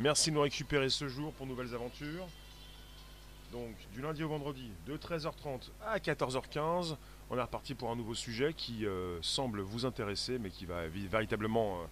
[0.00, 2.26] Merci de nous récupérer ce jour pour nouvelles aventures.
[3.52, 6.96] Donc du lundi au vendredi, de 13h30 à 14h15,
[7.28, 10.88] on est reparti pour un nouveau sujet qui euh, semble vous intéresser, mais qui va
[10.88, 11.84] véritablement euh,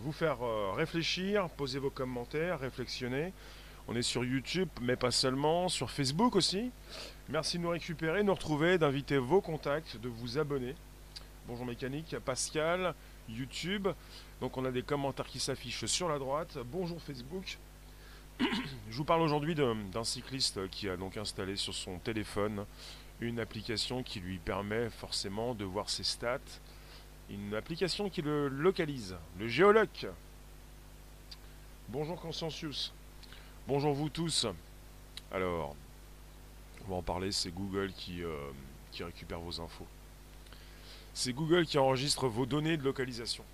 [0.00, 3.32] vous faire euh, réfléchir, poser vos commentaires, réflexionner.
[3.88, 6.70] On est sur YouTube, mais pas seulement, sur Facebook aussi.
[7.30, 10.74] Merci de nous récupérer, de nous retrouver, d'inviter vos contacts, de vous abonner.
[11.48, 12.94] Bonjour Mécanique, Pascal,
[13.30, 13.88] YouTube.
[14.40, 16.58] Donc on a des commentaires qui s'affichent sur la droite.
[16.66, 17.58] Bonjour Facebook.
[18.40, 22.66] Je vous parle aujourd'hui d'un cycliste qui a donc installé sur son téléphone
[23.20, 26.38] une application qui lui permet forcément de voir ses stats.
[27.30, 30.06] Une application qui le localise, le géoloc.
[31.88, 32.92] Bonjour Consensus.
[33.66, 34.46] Bonjour vous tous.
[35.32, 35.74] Alors,
[36.86, 38.36] on va en parler, c'est Google qui, euh,
[38.92, 39.86] qui récupère vos infos.
[41.14, 43.44] C'est Google qui enregistre vos données de localisation.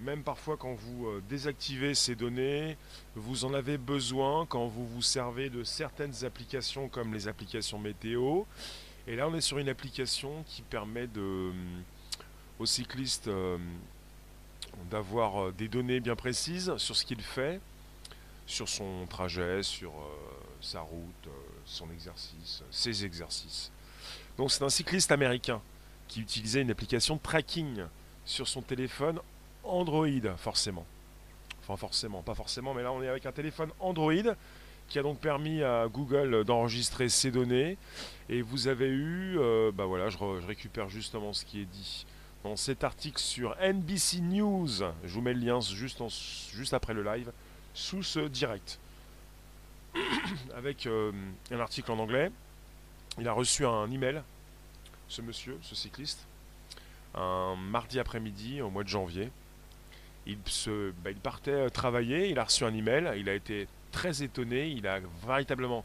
[0.00, 2.76] Même parfois quand vous euh, désactivez ces données,
[3.14, 8.44] vous en avez besoin quand vous vous servez de certaines applications comme les applications météo.
[9.06, 11.52] Et là on est sur une application qui permet de, euh,
[12.58, 13.30] aux cyclistes
[14.90, 17.60] d'avoir des données bien précises sur ce qu'il fait
[18.50, 20.16] sur son trajet, sur euh,
[20.60, 21.30] sa route, euh,
[21.64, 23.70] son exercice, ses exercices.
[24.36, 25.62] Donc c'est un cycliste américain
[26.08, 27.84] qui utilisait une application de tracking
[28.24, 29.20] sur son téléphone
[29.64, 30.86] Android, forcément.
[31.62, 34.34] Enfin forcément, pas forcément, mais là on est avec un téléphone Android
[34.90, 37.78] qui a donc permis à Google d'enregistrer ses données.
[38.28, 42.06] Et vous avez eu, euh, bah voilà, je, récupère justement ce qui est dit
[42.42, 44.68] dans cet article sur NBC News.
[45.04, 46.02] Je vous mets le lien juste,
[46.52, 47.32] juste après le live
[47.72, 48.78] sous ce direct.
[50.56, 51.12] Avec euh,
[51.50, 52.30] un article en anglais.
[53.18, 54.22] Il a reçu un email,
[55.08, 56.26] ce monsieur, ce cycliste,
[57.14, 59.30] un mardi après-midi au mois de janvier.
[60.26, 64.22] Il, se, bah, partait euh, travailler, il a reçu un email, il a été très
[64.22, 65.84] étonné, il a véritablement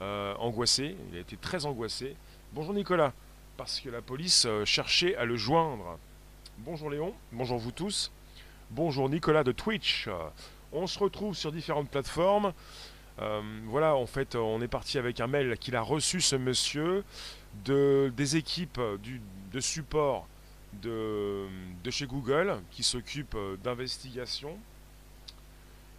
[0.00, 2.14] euh, angoissé, il a été très angoissé.
[2.52, 3.12] Bonjour Nicolas,
[3.56, 5.98] parce que la police cherchait à le joindre.
[6.58, 8.12] Bonjour Léon, bonjour vous tous.
[8.70, 10.08] Bonjour Nicolas de Twitch.
[10.72, 12.52] On se retrouve sur différentes plateformes.
[13.20, 17.04] Euh, voilà, en fait, on est parti avec un mail qu'il a reçu, ce monsieur,
[17.64, 18.80] de, des équipes
[19.52, 20.26] de support
[20.74, 21.46] de,
[21.90, 24.56] chez Google qui s'occupent d'investigation.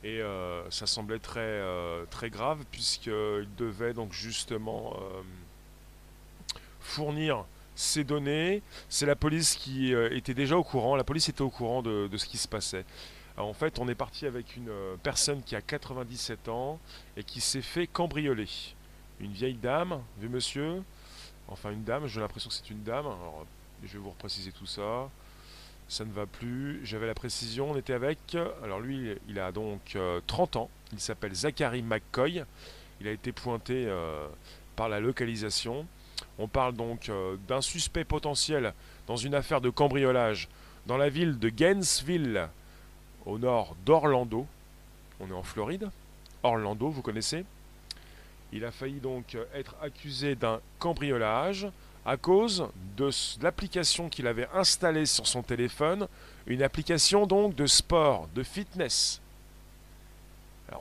[0.04, 4.98] Et euh, ça semblait très, euh, très grave puisqu'il devait donc justement
[6.80, 7.46] fournir
[7.76, 8.64] ces données.
[8.90, 12.26] C'est la police qui était déjà au courant, la police était au courant de, ce
[12.26, 12.86] qui se passait
[13.38, 16.80] en fait, on est parti avec une euh, personne qui a 97 ans
[17.18, 18.48] et qui s'est fait cambrioler.
[19.20, 20.84] Une vieille dame, vu monsieur
[21.48, 23.08] Enfin, une dame, j'ai l'impression que c'est une dame.
[23.88, 25.10] Je vais vous repréciser tout ça.
[25.88, 26.80] Ça ne va plus.
[26.86, 27.72] J'avais la précision.
[27.72, 28.38] On était avec.
[28.64, 29.98] Alors, lui, il a donc
[30.28, 30.70] 30 euh, ans.
[30.94, 32.44] Il s'appelle Zachary McCoy.
[33.02, 34.28] Il a été pointé euh,
[34.76, 35.86] par la localisation.
[36.38, 37.12] On parle donc
[37.48, 38.74] d'un suspect potentiel
[39.08, 40.48] dans une affaire de cambriolage
[40.86, 42.48] dans la ville de Gainesville,
[43.26, 44.46] au nord d'Orlando.
[45.20, 45.90] On est en Floride.
[46.44, 47.44] Orlando, vous connaissez.
[48.54, 51.68] Il a failli donc être accusé d'un cambriolage
[52.06, 52.68] à cause
[52.98, 53.10] de
[53.42, 56.08] l'application qu'il avait installée sur son téléphone,
[56.48, 59.22] une application donc de sport, de fitness.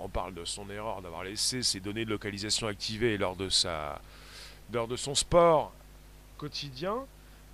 [0.00, 4.00] On parle de son erreur d'avoir laissé ses données de localisation activées lors de, sa,
[4.72, 5.72] lors de son sport
[6.38, 6.96] quotidien,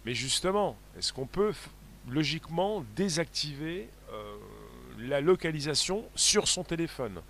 [0.05, 1.53] mais justement, est-ce qu'on peut
[2.09, 4.37] logiquement désactiver euh,
[4.99, 7.21] la localisation sur son téléphone?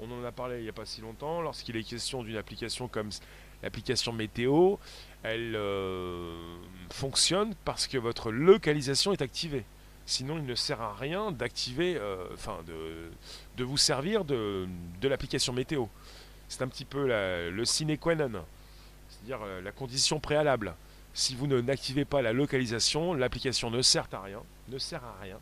[0.00, 2.88] On en a parlé il n'y a pas si longtemps, lorsqu'il est question d'une application
[2.88, 3.10] comme
[3.62, 4.76] l'application météo,
[5.22, 6.58] elle euh,
[6.90, 9.64] fonctionne parce que votre localisation est activée.
[10.06, 14.68] Sinon, il ne sert à rien d'activer, euh, enfin, de, vous servir de,
[15.00, 15.86] de l'application météo.
[16.48, 18.44] C'est un petit peu le sine qua non,
[19.08, 20.74] c'est-à-dire euh, la condition préalable.
[21.14, 25.38] Si vous n'activez pas la localisation, l'application ne sert à rien, ne sert à rien,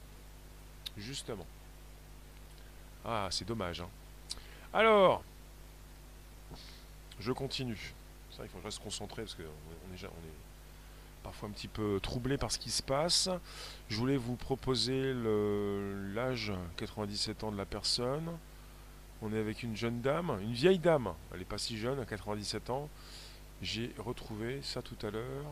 [0.96, 1.46] justement.
[3.04, 3.80] Ah, c'est dommage.
[3.80, 3.88] Hein.
[4.72, 5.24] Alors,
[7.18, 7.94] je continue.
[8.32, 10.08] C'est vrai qu'il faut que je reste concentré parce qu'on est, on est
[11.22, 13.28] parfois un petit peu troublé par ce qui se passe.
[13.90, 15.12] Je voulais vous proposer
[16.14, 18.30] l'âge 97 ans de la personne.
[19.20, 21.12] On est avec une jeune dame, une vieille dame.
[21.30, 22.88] Elle n'est pas si jeune, à 97 ans.
[23.60, 25.44] J'ai retrouvé ça tout à l'heure.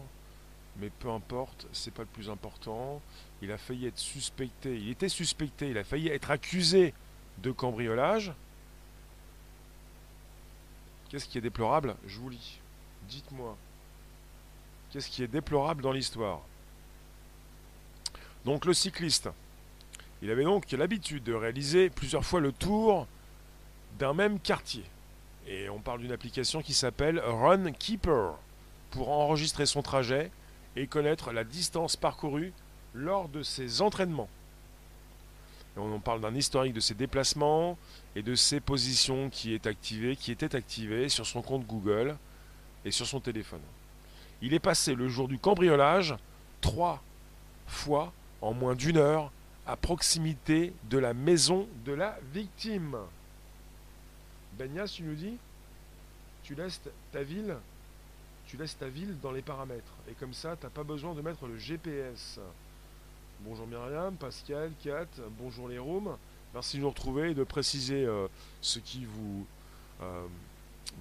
[0.79, 3.03] Mais peu importe, c'est pas le plus important.
[3.43, 4.77] Il a failli être suspecté.
[4.77, 5.69] Il était suspecté.
[5.69, 6.94] Il a failli être accusé
[7.38, 8.32] de cambriolage.
[11.11, 11.94] Qu'est-ce qui est déplorable?
[12.06, 12.59] Je vous lis.
[13.10, 13.56] Dites-moi.
[14.92, 16.42] Qu'est-ce qui est déplorable dans l'histoire?
[18.44, 19.28] Donc le cycliste
[20.22, 23.08] Il avait donc l'habitude de réaliser plusieurs fois le tour
[23.98, 24.84] d'un même quartier.
[25.48, 28.34] Et on parle d'une application qui s'appelle Runkeeper
[28.92, 30.30] pour enregistrer son trajet
[30.76, 32.52] et connaître la distance parcourue
[32.94, 34.28] lors de ses entraînements.
[35.76, 37.76] on parle d'un historique de ses déplacements
[38.14, 42.16] et de ses positions qui est activé, qui était sur son compte Google
[42.85, 43.61] et sur son téléphone.
[44.43, 46.15] Il est passé le jour du cambriolage
[46.61, 47.03] trois
[47.67, 49.31] fois en moins d'une heure
[49.67, 52.97] à proximité de la maison de la victime.
[54.59, 55.37] Benias, tu nous dis
[56.43, 56.81] Tu laisses
[57.12, 57.56] ta ville
[58.50, 59.94] tu laisses ta ville dans les paramètres.
[60.11, 62.41] Et comme ça, tu n'as pas besoin de mettre le GPS.
[63.43, 65.06] Bonjour Myriam, Pascal, Kat,
[65.38, 65.79] bonjour les.
[66.53, 68.27] Merci de nous retrouver et de préciser euh,
[68.61, 69.47] ce qui vous
[70.03, 70.27] euh,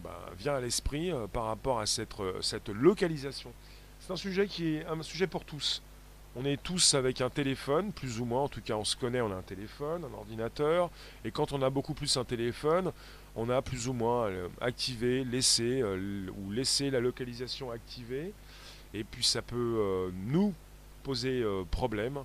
[0.03, 3.51] bah, vient à l'esprit euh, par rapport à cette, cette localisation.
[3.99, 5.81] C'est un sujet qui est un sujet pour tous.
[6.35, 9.19] On est tous avec un téléphone, plus ou moins, en tout cas on se connaît,
[9.19, 10.91] on a un téléphone, un ordinateur,
[11.25, 12.91] et quand on a beaucoup plus un téléphone,
[13.35, 18.33] on a plus ou moins euh, activé, laissé, euh, ou laissé la localisation activée,
[18.93, 20.53] et puis ça peut euh, nous
[21.03, 22.19] poser problème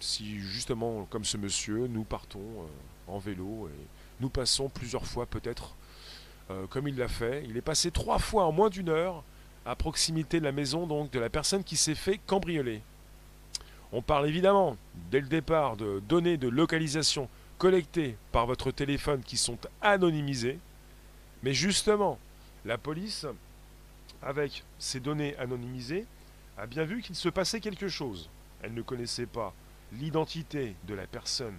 [0.00, 2.66] si justement, comme ce monsieur, nous partons
[3.06, 3.86] en vélo et
[4.20, 5.74] nous passons plusieurs fois peut-être
[6.70, 7.44] comme il l'a fait.
[7.48, 9.22] Il est passé trois fois en moins d'une heure
[9.66, 12.82] à proximité de la maison donc de la personne qui s'est fait cambrioler.
[13.92, 14.76] On parle évidemment,
[15.10, 17.28] dès le départ, de données de localisation
[17.58, 20.58] collectées par votre téléphone qui sont anonymisées.
[21.42, 22.18] Mais justement,
[22.64, 23.26] la police,
[24.22, 26.06] avec ces données anonymisées,
[26.56, 28.28] a bien vu qu'il se passait quelque chose.
[28.62, 29.54] Elle ne connaissait pas
[29.92, 31.56] l'identité de la personne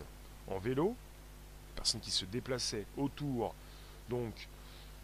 [0.47, 0.95] en vélo,
[1.75, 3.55] personne qui se déplaçait autour
[4.09, 4.33] donc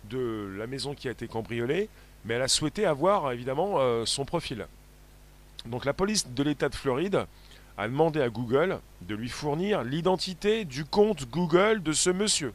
[0.09, 1.89] de la maison qui a été cambriolée,
[2.25, 4.67] mais elle a souhaité avoir évidemment euh, son profil.
[5.65, 7.25] Donc la police de l'État de Floride
[7.77, 12.53] a demandé à Google de lui fournir l'identité du compte Google de ce monsieur.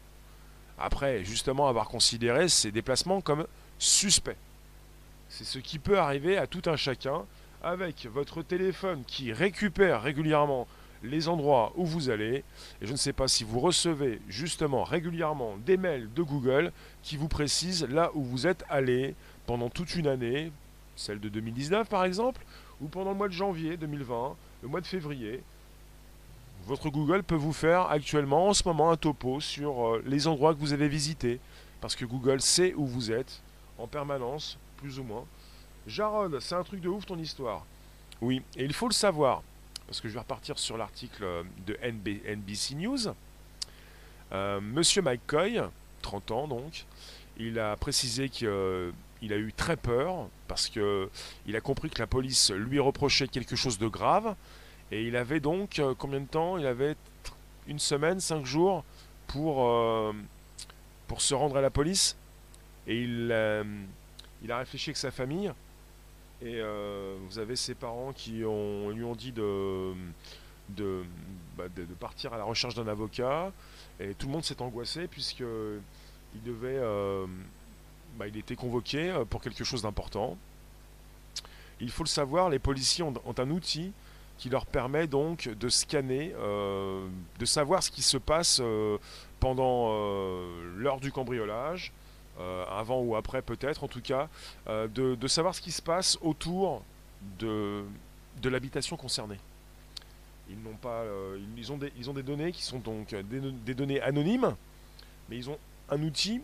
[0.78, 3.46] Après, justement, avoir considéré ses déplacements comme
[3.78, 4.36] suspects.
[5.28, 7.22] C'est ce qui peut arriver à tout un chacun
[7.62, 10.66] avec votre téléphone qui récupère régulièrement
[11.02, 12.44] les endroits où vous allez.
[12.80, 17.16] Et je ne sais pas si vous recevez justement régulièrement des mails de Google qui
[17.16, 19.14] vous précisent là où vous êtes allé
[19.46, 20.52] pendant toute une année,
[20.96, 22.42] celle de 2019 par exemple,
[22.80, 25.42] ou pendant le mois de janvier 2020, le mois de février,
[26.66, 30.54] votre Google peut vous faire actuellement, en ce moment, un topo sur euh, les endroits
[30.54, 31.40] que vous avez visités.
[31.80, 33.40] Parce que Google sait où vous êtes,
[33.78, 35.24] en permanence, plus ou moins.
[35.86, 37.64] Jarod, c'est un truc de ouf ton histoire.
[38.20, 39.42] Oui, et il faut le savoir,
[39.90, 43.08] parce que je vais repartir sur l'article euh, de NBC News.
[44.30, 45.60] Euh, Monsieur Mike Coy,
[46.02, 46.86] 30 ans donc,
[47.36, 51.10] il a précisé qu'il a eu très peur parce que
[51.46, 54.36] il a compris que la police lui reprochait quelque chose de grave
[54.92, 56.56] et il avait donc euh, combien de temps?
[56.56, 56.94] Il avait
[57.66, 58.84] une semaine, cinq jours
[59.26, 60.12] pour euh,
[61.08, 62.16] pour se rendre à la police
[62.86, 63.64] et il euh,
[64.42, 65.52] il a réfléchi avec sa famille
[66.42, 66.60] et
[67.28, 69.42] vous avez ses parents qui lui ont dit bah,
[70.68, 71.04] de,
[71.98, 73.52] partir à la recherche d'un avocat
[73.98, 75.44] et tout le monde s'est angoissé puisque
[76.34, 76.80] il devait
[78.16, 80.36] bah, il était convoqué euh, pour quelque chose d'important.
[81.80, 83.92] Il faut le savoir, les policiers ont, un outil
[84.36, 87.06] qui leur permet donc de scanner, euh,
[87.38, 88.98] de savoir ce qui se passe euh,
[89.38, 89.88] pendant
[90.76, 91.92] l'heure du cambriolage,
[92.70, 94.28] avant ou après peut-être en tout cas,
[94.66, 96.82] de, savoir ce qui se passe autour
[97.38, 97.84] de,
[98.44, 99.38] l'habitation concernée.
[100.48, 101.04] Ils n'ont pas,
[101.78, 104.54] des, ils ont des données qui sont donc des données anonymes,
[105.28, 105.58] mais ils ont
[105.90, 106.42] un outil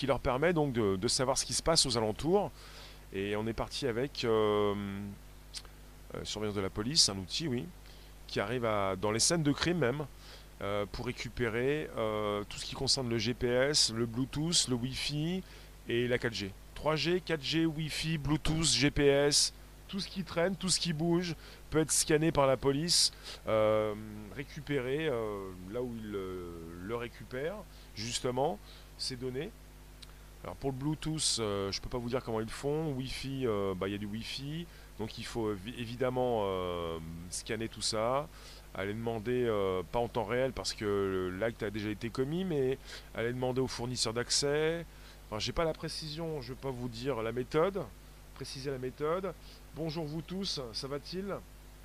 [0.00, 2.50] qui leur permet donc de, savoir ce qui se passe aux alentours.
[3.12, 4.74] Et on est parti avec euh,
[6.14, 7.66] euh, surveillance de la police, un outil, oui,
[8.26, 8.66] qui arrive
[9.00, 10.06] dans les scènes de crime même,
[10.60, 11.88] euh, pour récupérer
[12.48, 15.42] tout ce qui concerne le GPS, le Bluetooth, le Wi-Fi
[15.88, 16.50] et la 4G.
[16.76, 19.52] 3G, 4G, Wi-Fi, Bluetooth, GPS,
[19.88, 21.34] tout ce qui traîne, tout ce qui bouge
[21.70, 23.12] peut être scanné par la police,
[24.34, 25.10] récupéré
[25.70, 27.56] là où il le récupère,
[27.94, 28.58] justement,
[28.98, 29.50] ces données.
[30.42, 32.92] Alors pour le Bluetooth, euh, je ne peux pas vous dire comment ils font.
[32.92, 34.66] Wi-Fi, euh, bah, il y a du Wi-Fi.
[34.98, 36.98] Donc il faut évidemment euh,
[37.30, 38.28] scanner tout ça.
[38.74, 39.46] Aller demander,
[39.90, 42.78] pas en temps réel parce que l'acte a déjà été commis, mais
[43.14, 44.86] aller demander au fournisseur d'accès.
[45.28, 47.82] Enfin, j'ai pas la précision, je vais pas vous dire la méthode.
[48.34, 49.34] Préciser la méthode.
[49.76, 51.34] Bonjour vous tous, ça va-t-il?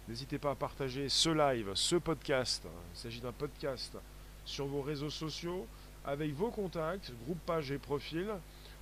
[0.08, 2.64] N'hésitez pas à partager ce live, ce podcast.
[2.94, 3.98] Il s'agit d'un podcast
[4.46, 5.68] sur vos réseaux sociaux
[6.06, 8.28] avec vos contacts, groupe, page et profil.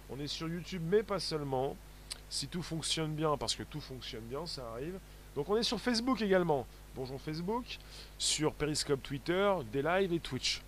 [0.09, 1.77] On est sur YouTube, mais pas seulement.
[2.29, 4.99] Si tout fonctionne bien, parce que tout fonctionne bien, ça arrive.
[5.35, 6.67] Donc on est sur Facebook également.
[6.95, 7.79] Donjon Facebook,
[8.19, 10.61] sur Periscope Twitter, des lives et Twitch.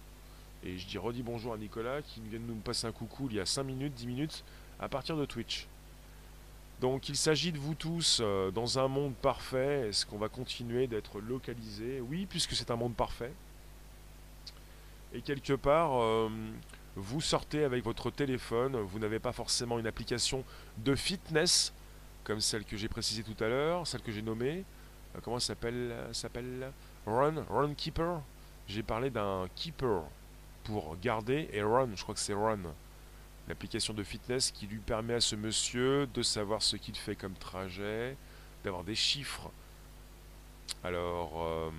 [0.63, 3.35] Et je dis redis bonjour à Nicolas qui vient de nous passer un coucou il
[3.35, 4.43] y a 5 minutes, 10 minutes,
[4.79, 5.67] à partir de Twitch.
[6.81, 9.89] Donc il s'agit de vous tous euh, dans un monde parfait.
[9.89, 12.01] Est-ce qu'on va continuer d'être localisé?
[12.01, 13.31] Oui, puisque c'est un monde parfait.
[15.13, 16.27] Et quelque part, euh,
[16.95, 20.43] vous sortez avec votre téléphone, vous n'avez pas forcément une application
[20.79, 21.71] de fitness,
[22.23, 24.65] comme celle que j'ai précisée tout à l'heure, celle que j'ai nommée.
[25.15, 26.71] Euh, comment ça s'appelle s'appelle
[27.05, 28.21] Run, Run Keeper.
[28.67, 30.03] J'ai parlé d'un keeper
[30.63, 32.59] pour garder et Run, je crois que c'est Run.
[33.47, 37.35] L'application de fitness qui lui permet à ce monsieur de savoir ce qu'il fait comme
[37.35, 38.17] trajet,
[38.63, 39.51] d'avoir des chiffres.
[40.83, 41.69] Alors, euh,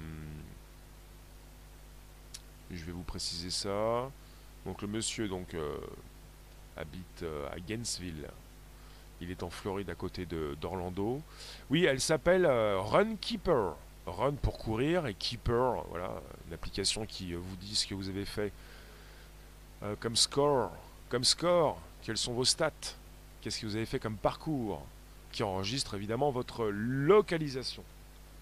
[2.71, 4.11] je vais vous préciser ça.
[4.65, 5.77] Donc le monsieur donc euh,
[6.77, 8.29] habite euh, à Gainesville.
[9.21, 10.27] Il est en Floride à côté
[10.61, 11.23] d'Orlando.
[11.71, 13.75] Oui, elle s'appelle euh, Runkeeper.
[14.07, 18.25] Run pour courir et Keeper, voilà, une application qui vous dit ce que vous avez
[18.25, 18.53] fait
[19.99, 20.71] comme score.
[21.09, 22.71] Comme score, quelles sont vos stats?
[23.41, 24.87] Qu'est-ce que vous avez fait comme parcours?
[25.33, 27.83] Qui enregistre évidemment votre localisation.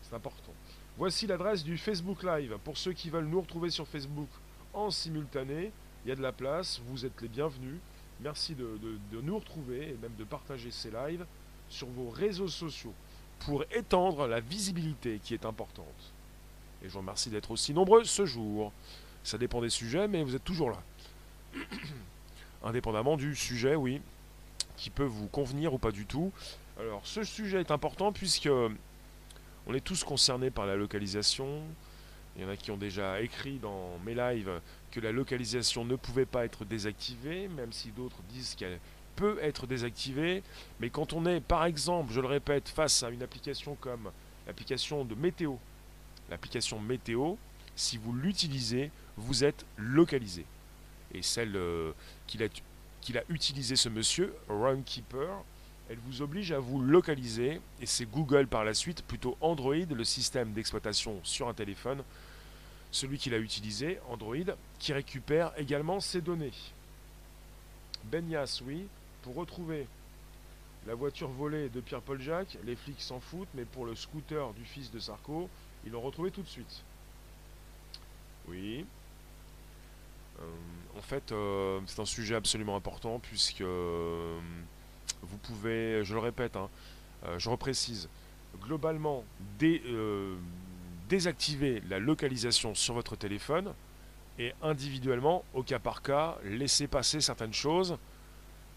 [0.02, 0.52] C'est important.
[0.98, 2.58] Voici l'adresse du Facebook Live.
[2.62, 4.28] Pour ceux qui veulent nous retrouver sur Facebook
[4.74, 5.72] en simultané,
[6.04, 7.78] il y a de la place, vous êtes les bienvenus.
[8.20, 8.78] Merci de,
[9.22, 11.26] nous retrouver et même de partager ces lives
[11.68, 12.94] sur vos réseaux sociaux
[13.40, 16.12] pour étendre la visibilité qui est importante.
[16.82, 18.72] Et je vous remercie d'être aussi nombreux ce jour.
[19.22, 20.82] Ça dépend des sujets, mais vous êtes toujours là.
[22.62, 24.00] Indépendamment du sujet, oui,
[24.76, 26.32] qui peut vous convenir ou pas du tout.
[26.78, 28.50] Alors, ce sujet est important puisque
[29.66, 31.62] on est tous concernés par la localisation.
[32.36, 34.60] Il y en a qui ont déjà écrit dans mes lives
[34.94, 38.78] que la localisation ne pouvait pas être désactivée, même si d'autres disent qu'elle
[39.16, 40.42] peut être désactivée.
[40.78, 44.10] Mais quand on est, par exemple, je le répète, face à une application comme
[44.46, 45.54] l'application de météo,
[46.30, 47.34] l'application météo,
[47.74, 50.46] si vous l'utilisez, vous êtes localisé.
[51.12, 51.92] Et celle euh,
[52.28, 52.48] qu'il a,
[53.00, 55.42] qu'il a utilisée ce monsieur, Runkeeper,
[55.90, 60.04] elle vous oblige à vous localiser, et c'est Google par la suite, plutôt Android, le
[60.04, 62.02] système d'exploitation sur un téléphone,
[62.94, 66.52] celui qu'il a utilisé, Android, qui récupère également ces données.
[68.04, 68.86] Benias, oui,
[69.22, 69.88] pour retrouver
[70.86, 74.64] la voiture volée de Pierre-Paul Jacques, les flics s'en foutent, mais pour le scooter du
[74.64, 75.48] fils de Sarko,
[75.84, 76.84] ils l'ont retrouvé tout de suite.
[78.46, 78.86] Oui.
[80.40, 80.44] Euh,
[80.96, 84.38] en fait, euh, c'est un sujet absolument important puisque euh,
[85.22, 86.68] vous pouvez, je le répète, hein,
[87.38, 88.08] je reprécise,
[88.60, 89.24] globalement
[89.62, 90.36] euh,
[91.08, 93.72] désactiver la localisation sur votre téléphone
[94.38, 97.96] et individuellement, au cas par cas, laisser passer certaines choses.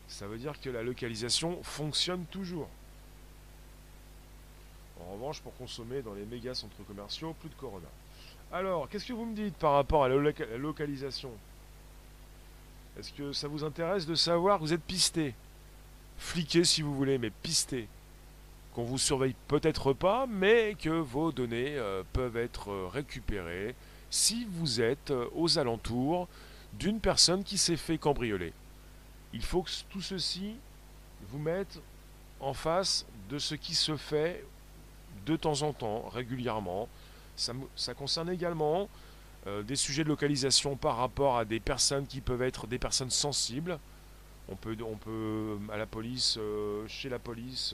[0.07, 2.69] Ça veut dire que la localisation fonctionne toujours.
[5.01, 7.87] En revanche, pour consommer dans les méga centres commerciaux, plus de Corona.
[8.51, 10.15] Alors, qu'est-ce que vous me dites par rapport à la,
[10.57, 11.31] localisation?
[12.97, 14.57] Est-ce que ça vous intéresse de savoir?
[14.57, 15.33] Que vous êtes pisté
[16.17, 17.87] fliquer si vous voulez, mais pister.
[18.77, 23.73] Qu'on vous surveille peut-être pas, mais que vos données euh, peuvent être euh, récupérées
[24.11, 26.27] si vous êtes euh, aux alentours
[26.73, 28.53] d'une personne qui s'est fait cambrioler.
[29.33, 30.57] Il faut que tout ceci
[31.29, 31.79] vous mette
[32.39, 34.45] en face de ce qui se fait
[35.25, 36.87] de temps en temps, régulièrement.
[37.35, 38.89] Ça, ça concerne également
[39.65, 43.79] des sujets de localisation par rapport à des personnes qui peuvent être des personnes sensibles.
[44.49, 46.37] On peut, on peut à la police,
[46.87, 47.73] chez la police,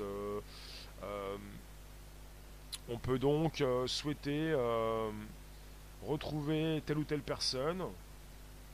[2.89, 4.53] on peut donc souhaiter
[6.07, 7.83] retrouver telle ou telle personne,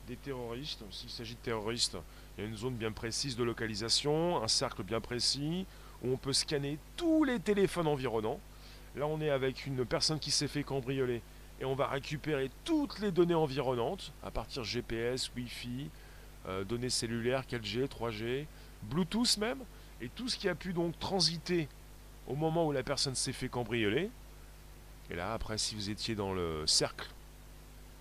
[0.07, 0.83] des terroristes.
[0.91, 1.97] S'il s'agit de terroristes,
[2.37, 5.65] il y a une zone bien précise de localisation, un cercle bien précis,
[6.03, 8.39] où on peut scanner tous les téléphones environnants.
[8.95, 11.21] Là, on est avec une personne qui s'est fait cambrioler
[11.61, 15.89] et on va récupérer toutes les données environnantes à partir GPS, Wi-Fi,
[16.47, 18.45] euh, données cellulaires 4G, 3G,
[18.83, 19.59] Bluetooth même,
[20.01, 21.67] et tout ce qui a pu donc transiter
[22.29, 24.09] au moment où la personne s'est fait cambrioler.
[25.11, 27.09] Et là, après, si vous étiez dans le cercle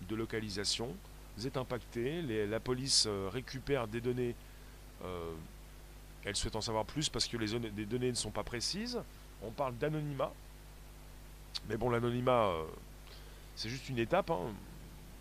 [0.07, 0.95] de localisation,
[1.35, 4.35] vous êtes impacté, la police euh, récupère des données,
[5.03, 5.31] euh,
[6.25, 9.01] elle souhaite en savoir plus parce que les, données ne sont pas précises.
[9.41, 10.31] On parle d'anonymat,
[11.67, 12.51] mais bon, l'anonymat,
[13.55, 14.29] c'est juste une étape.
[14.31, 14.53] Hein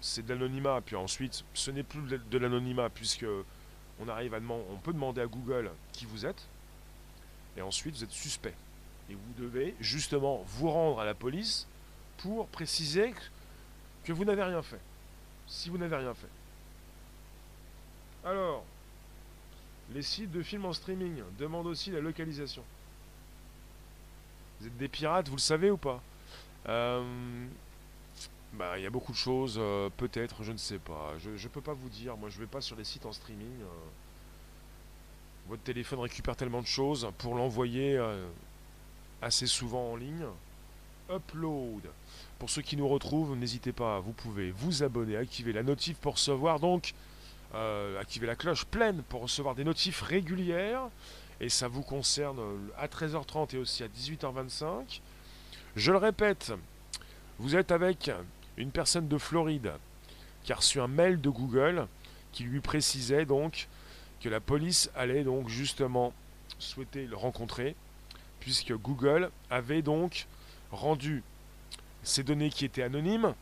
[0.01, 3.27] c'est de l'anonymat, puis ensuite, ce n'est plus de l'anonymat, puisque
[4.01, 6.47] on arrive à demander, on peut demander à Google qui vous êtes,
[7.57, 8.55] et ensuite vous êtes suspect.
[9.11, 11.67] Et vous devez justement vous rendre à la police
[12.19, 13.15] pour préciser
[14.05, 14.81] que vous n'avez rien fait.
[15.47, 16.29] Si vous n'avez rien fait.
[18.25, 18.65] Alors,
[19.95, 22.63] les sites de films en streaming demandent aussi la localisation.
[24.61, 26.03] Vous êtes des pirates, vous le savez ou pas?
[26.69, 27.47] Euh,
[28.53, 31.13] bah, il y a beaucoup de choses, euh, peut-être, je ne sais pas.
[31.19, 32.17] Je ne peux pas vous dire.
[32.17, 33.63] Moi, je vais pas sur les sites en streaming.
[33.63, 33.89] euh.
[35.49, 37.99] votre téléphone récupère tellement de choses pour l'envoyer
[39.23, 40.27] assez souvent en ligne.
[41.11, 41.83] Upload.
[42.39, 46.15] Pour ceux qui nous retrouvent, n'hésitez pas, vous pouvez vous abonner, activer la notif pour
[46.15, 46.95] recevoir donc,
[47.55, 50.83] euh, activer la cloche pleine pour recevoir des notifs régulières.
[51.41, 55.01] Et ça vous concerne euh, à 13h30 et aussi à 18h25.
[55.77, 56.53] Je le répète,
[57.39, 58.11] vous êtes avec
[58.57, 59.73] une personne de Floride
[60.45, 61.87] qui a reçu un mail de Google
[62.33, 63.69] qui lui précisait donc
[64.21, 66.13] que la police allait donc justement
[66.59, 67.77] souhaiter le rencontrer
[68.49, 70.27] puisque Google avait donc
[70.73, 71.23] rendu
[72.03, 73.35] ces données qui étaient anonymes,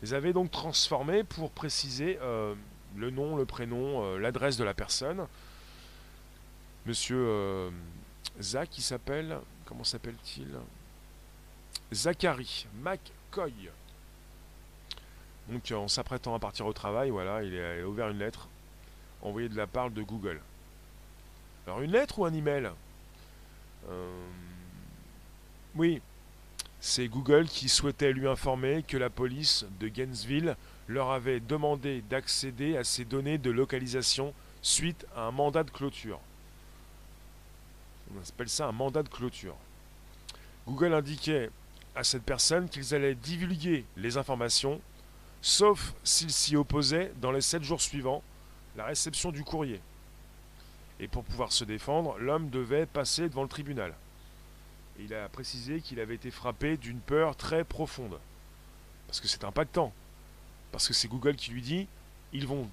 [0.00, 2.54] les avait donc transformées pour préciser euh,
[2.96, 5.26] le nom, le prénom, euh, l'adresse de la personne.
[6.86, 7.70] Monsieur euh,
[8.40, 10.48] Zach, il s'appelle, comment s'appelle-t-il?
[11.92, 13.52] Zachary McCoy.
[15.50, 18.48] Donc en s'apprêtant à partir au travail, voilà, il a ouvert une lettre
[19.20, 20.40] envoyée de la part de Google.
[21.66, 22.70] Alors une lettre ou un email?
[25.74, 26.02] Oui,
[26.80, 30.56] c'est Google qui souhaitait lui informer que la police de Gainesville
[30.86, 36.20] leur avait demandé d'accéder à ces données de localisation suite à un mandat de clôture.
[38.14, 39.56] On appelle ça un mandat de clôture.
[40.66, 41.50] Google indiquait
[41.94, 44.80] à cette personne qu'ils allaient divulguer les informations,
[45.42, 48.22] sauf s'ils s'y opposaient dans les 7 jours suivants
[48.76, 49.80] la réception du courrier.
[51.00, 53.94] Et pour pouvoir se défendre, l'homme devait passer devant le tribunal.
[54.98, 58.18] Et il a précisé qu'il avait été frappé d'une peur très profonde.
[59.06, 59.92] Parce que c'est impactant.
[60.72, 61.86] Parce que c'est Google qui lui dit
[62.32, 62.68] ils vont,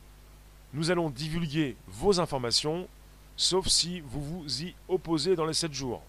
[0.74, 2.90] nous allons divulguer vos informations,
[3.38, 6.02] sauf si vous vous y opposez dans les 7 jours.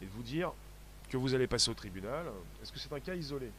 [0.00, 0.52] Et de vous dire
[1.10, 2.26] que vous allez passer au tribunal.
[2.62, 3.50] Est-ce que c'est un cas isolé?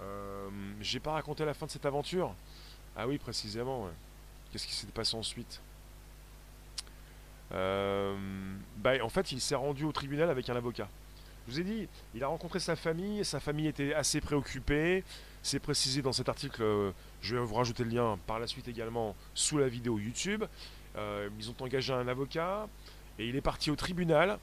[0.00, 0.48] Euh,
[0.80, 2.34] J'ai pas raconté la fin de cette aventure?
[2.96, 3.84] Ah oui, précisément.
[3.84, 3.90] ouais.
[4.50, 5.60] Qu'est-ce qui s'est passé ensuite?
[7.52, 8.16] Euh,
[8.78, 10.88] bah, En fait, il s'est rendu au tribunal avec un avocat.
[11.46, 15.04] Je vous ai dit, il a rencontré sa famille, sa famille était assez préoccupée.
[15.42, 18.68] C'est précisé dans cet article, euh, je vais vous rajouter le lien par la suite
[18.68, 20.44] également sous la vidéo YouTube.
[20.96, 22.68] Euh, ils ont engagé un avocat
[23.18, 24.38] et il est parti au tribunal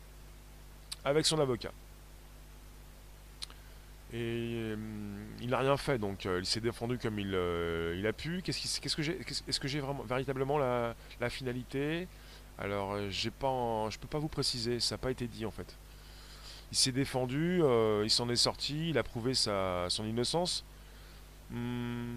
[1.06, 1.72] avec son avocat.
[4.14, 8.14] Et hum, il n'a rien fait, donc euh, il s'est défendu comme il, euh, a
[8.14, 8.42] pu.
[8.42, 10.96] Qu'est-ce que j'ai, est-ce que j'ai vraiment véritablement la,
[11.30, 12.08] finalité?
[12.58, 15.78] Alors, euh, j'ai pas, peux pas vous préciser, ça n'a pas été dit en fait.
[16.72, 20.66] Il s'est défendu, euh, il s'en est sorti, il a prouvé sa, son innocence.
[21.52, 22.16] Hum,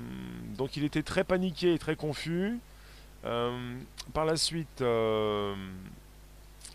[0.56, 2.58] donc il était très paniqué et très confus.
[3.24, 3.78] Euh,
[4.14, 5.54] par la suite, euh,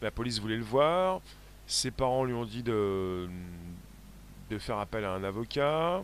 [0.01, 1.21] la police voulait le voir.
[1.67, 3.27] Ses parents lui ont dit de,
[4.49, 6.03] de faire appel à un avocat.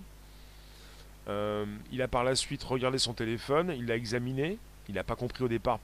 [1.27, 4.57] Euh, il a par la suite regardé son téléphone, il l'a examiné.
[4.89, 5.79] Il n'a pas compris au départ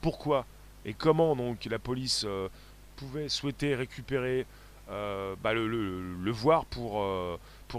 [0.00, 0.46] pourquoi
[0.84, 2.48] et comment donc la police euh,
[2.96, 4.46] pouvait souhaiter récupérer
[4.90, 7.02] euh, bah, le, voir pour,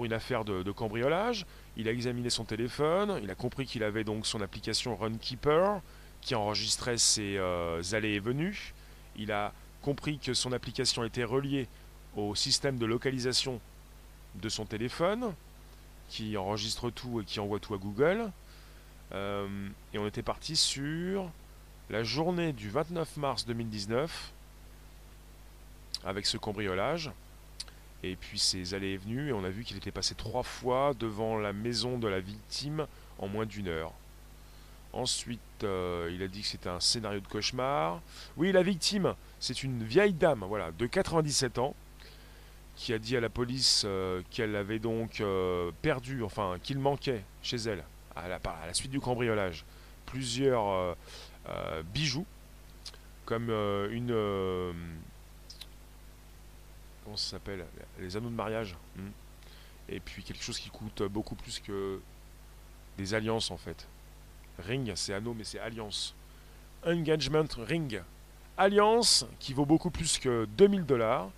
[0.03, 1.45] une affaire de, de cambriolage.
[1.75, 5.81] Il a examiné son téléphone, il a compris qu'il avait donc son application Runkeeper
[6.21, 7.39] qui enregistrait ses
[7.93, 8.73] allées et venues.
[9.15, 11.67] Il a compris que son application était reliée
[12.15, 13.59] au système de localisation
[14.35, 15.33] de son téléphone
[16.09, 18.31] qui enregistre tout et qui envoie tout à Google.
[19.13, 21.29] Euh, et on était parti sur
[21.89, 24.31] la journée du 29 mars 2019
[26.05, 27.11] avec ce cambriolage.
[28.01, 30.93] Et puis ses allées et venues, et on a vu qu'il était passé trois fois
[30.97, 32.87] devant la maison de la victime
[33.17, 33.91] en moins d'une heure.
[34.93, 38.01] Ensuite, euh, il a dit que c'était un scénario de cauchemar.
[38.37, 41.75] Oui, la victime, c'est une vieille dame, voilà, de 97 ans,
[42.79, 47.25] qui a dit à la police euh, qu'elle avait donc euh, perdu, enfin, qu'il manquait
[47.43, 47.83] chez elle,
[48.15, 48.39] à la,
[48.73, 49.65] suite du cambriolage,
[50.05, 50.95] plusieurs
[51.49, 52.25] euh, bijoux,
[53.25, 53.49] comme
[53.91, 54.13] une.
[57.03, 57.65] comment ça s'appelle
[57.99, 58.77] Les anneaux de mariage.
[58.95, 59.09] hmm.
[59.89, 61.99] Et puis quelque chose qui coûte beaucoup plus que
[62.97, 63.87] des alliances en fait.
[64.59, 66.15] Ring, c'est anneau, mais c'est alliance.
[66.85, 68.01] Engagement ring.
[68.55, 71.29] Alliance qui vaut beaucoup plus que 2000 dollars.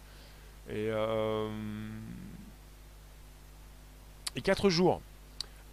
[0.72, 1.50] Et, euh,
[4.36, 5.02] et 4 jours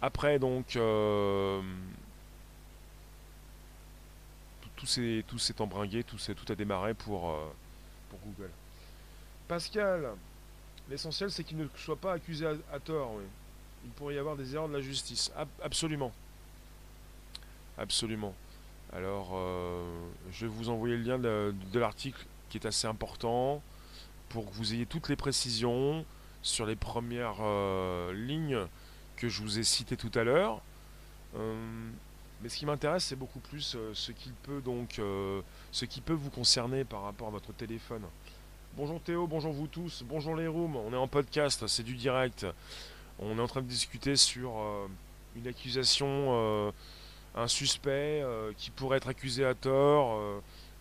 [0.01, 1.61] après, donc, euh,
[4.77, 7.45] tout, s'est tout s'est embringué, tout, tout a démarré pour, euh,
[8.09, 8.49] pour Google.
[9.47, 10.09] Pascal,
[10.89, 13.15] l'essentiel c'est qu'il ne soit pas accusé à, tort.
[13.83, 15.31] Il pourrait y avoir des erreurs de la justice.
[15.35, 16.13] Ab- absolument.
[17.77, 18.33] Absolument.
[18.93, 19.37] Alors,
[20.31, 23.61] je vais vous envoyer le lien de l'article qui est assez important.
[24.29, 26.05] Pour que vous ayez toutes les précisions
[26.41, 28.59] sur les premières euh, lignes
[29.17, 30.61] que je vous ai citées tout à l'heure.
[31.35, 31.89] Euh,
[32.41, 35.01] mais ce qui m'intéresse, c'est beaucoup plus euh, ce qui peut donc,
[35.71, 38.03] ce qui peut vous concerner par rapport à votre téléphone.
[38.77, 40.75] Bonjour Théo, bonjour vous tous, bonjour les rooms.
[40.75, 42.45] On est en podcast, c'est du direct.
[43.17, 44.51] On est en train de discuter sur
[45.35, 46.71] une accusation,
[47.35, 48.23] un suspect
[48.57, 50.21] qui pourrait être accusé à tort.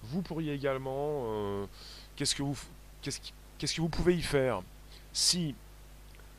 [0.05, 1.67] vous pourriez également.
[2.15, 2.57] qu'est-ce que vous,
[3.03, 3.21] qu'est-ce,
[3.59, 4.63] qu'est-ce que vous pouvez y faire?
[5.13, 5.55] Si,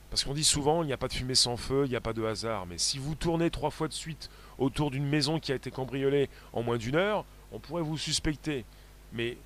[0.10, 2.02] parce qu'on dit souvent, il n'y a pas de fumée sans feu, il n'y a
[2.02, 5.52] pas de hasard, mais si vous tournez trois fois de suite autour d'une maison qui
[5.52, 8.66] a été cambriolée en moins d'une heure, on pourrait vous suspecter.
[9.14, 9.38] Mais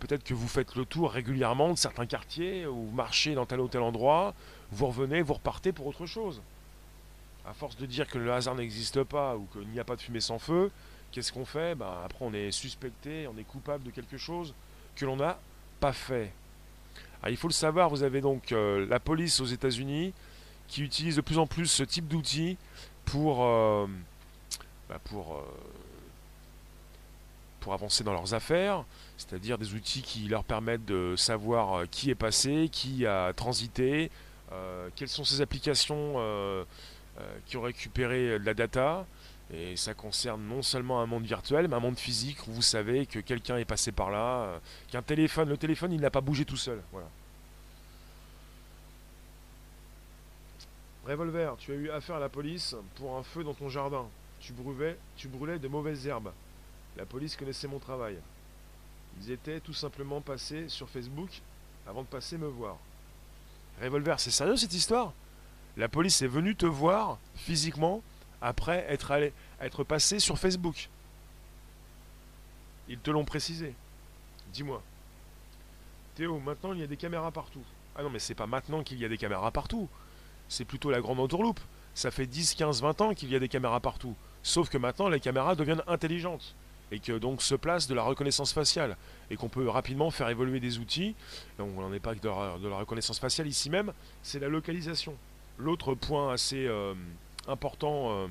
[0.00, 3.60] peut-être que vous faites le tour régulièrement de certains quartiers, ou vous marchez dans tel
[3.60, 4.34] ou tel endroit,
[4.70, 6.40] vous revenez, vous repartez pour autre chose.
[7.46, 10.02] À force de dire que le hasard n'existe pas ou qu'il n'y a pas de
[10.02, 10.70] fumée sans feu,
[11.12, 11.74] qu'est-ce qu'on fait?
[11.74, 14.54] Ben, Après, on est suspecté, on est coupable de quelque chose
[14.96, 15.38] que l'on n'a
[15.78, 16.32] pas fait.
[17.22, 20.12] Ah, il faut le savoir, vous avez donc euh, la police aux États-Unis
[20.68, 22.56] qui utilise de plus en plus ce type d'outils
[23.04, 23.86] pour, euh,
[24.88, 25.42] bah, pour, euh,
[27.60, 28.84] pour avancer dans leurs affaires,
[29.16, 34.10] c'est-à-dire des outils qui leur permettent de savoir qui est passé, qui a transité,
[34.94, 36.14] quelles sont ces applications
[37.46, 39.04] qui ont récupéré de la data.
[39.52, 43.06] Et ça concerne non seulement un monde virtuel, mais un monde physique où vous savez
[43.06, 46.44] que quelqu'un est passé par là, euh, qu'un téléphone, le téléphone, il n'a pas bougé
[46.44, 46.82] tout seul.
[46.90, 47.08] Voilà.
[51.06, 54.06] Revolver, tu as eu affaire à la police pour un feu dans ton jardin.
[54.40, 56.32] Tu brûlais, tu brûlais de mauvaises herbes.
[56.96, 58.18] La police connaissait mon travail.
[59.20, 61.30] Ils étaient tout simplement passés sur Facebook
[61.86, 62.76] avant de passer me voir.
[63.80, 65.12] Revolver, c'est sérieux cette histoire?
[65.76, 68.02] La police est venue te voir physiquement
[68.40, 70.88] après être, allé, être passé sur Facebook.
[72.88, 73.74] Ils te l'ont précisé.
[74.52, 74.82] Dis-moi.
[76.14, 77.64] Théo, maintenant il y a des caméras partout.
[77.96, 79.88] Ah non, mais c'est pas maintenant qu'il y a des caméras partout.
[80.48, 81.60] C'est plutôt la grande entourloupe.
[81.94, 84.14] Ça fait 10, 15, 20 ans qu'il y a des caméras partout.
[84.42, 86.54] Sauf que maintenant les caméras deviennent intelligentes.
[86.92, 88.96] Et que donc se place de la reconnaissance faciale.
[89.30, 91.14] Et qu'on peut rapidement faire évoluer des outils.
[91.58, 93.92] Donc on n'en est pas que de la, reconnaissance faciale ici même.
[94.22, 95.16] C'est la localisation.
[95.58, 96.66] L'autre point assez.
[96.66, 96.94] Euh,
[97.48, 98.10] important.
[98.10, 98.26] Euh,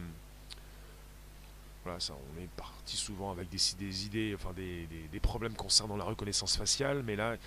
[1.83, 6.57] voilà, ça, on est parti souvent avec des, idées, enfin des, problèmes concernant la reconnaissance
[6.57, 7.37] faciale, mais là,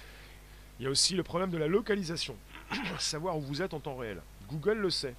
[0.79, 2.37] il y a aussi le problème de la localisation,
[2.99, 4.21] savoir où vous êtes en temps réel.
[4.49, 5.15] Google le sait.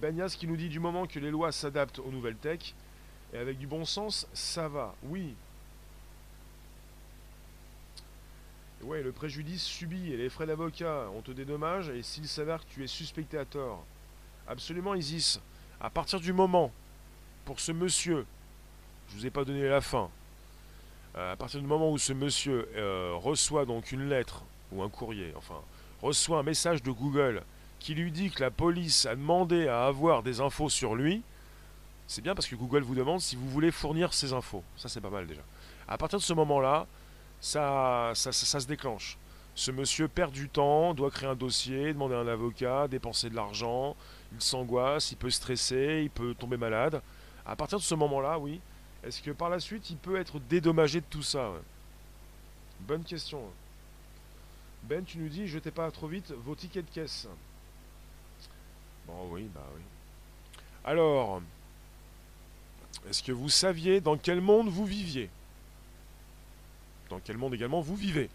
[0.00, 2.74] Benias qui nous dit du moment que les lois s'adaptent aux nouvelles tech,
[3.32, 4.94] et avec du bon sens, ça va.
[5.02, 5.34] Oui.
[8.82, 12.70] Ouais, le préjudice subi et les frais d'avocat, on te dédommage, et s'il s'avère que
[12.70, 13.84] tu es suspecté à tort,
[14.50, 15.40] Absolument, Isis.
[15.80, 16.72] À partir du moment,
[17.44, 18.26] pour ce monsieur,
[19.08, 20.10] je vous ai pas donné la fin,
[21.16, 24.88] euh, à partir du moment où ce monsieur euh, reçoit donc une lettre ou un
[24.88, 25.60] courrier, enfin,
[26.02, 27.44] reçoit un message de Google
[27.78, 31.22] qui lui dit que la police a demandé à avoir des infos sur lui,
[32.08, 34.64] c'est bien parce que Google vous demande si vous voulez fournir ces infos.
[34.76, 35.42] Ça, c'est pas mal déjà.
[35.86, 36.88] À partir de ce moment-là,
[37.40, 39.16] ça, ça, se déclenche.
[39.54, 43.94] Ce monsieur perd du temps, doit créer un dossier, demander un avocat, dépenser de l'argent,
[44.32, 47.02] il s'angoisse, il peut stresser, il peut tomber malade.
[47.44, 48.60] À partir de ce moment-là, oui,
[49.04, 51.52] est-ce que par la suite il peut être dédommagé de tout ça
[52.80, 53.42] Bonne question.
[54.84, 57.28] Ben, tu nous dis, jetez pas trop vite vos tickets de caisse.
[59.06, 59.82] Bon, oui, bah oui.
[60.84, 61.42] Alors,
[63.08, 65.28] est-ce que vous saviez dans quel monde vous viviez?
[67.10, 68.30] Dans quel monde également vous vivez?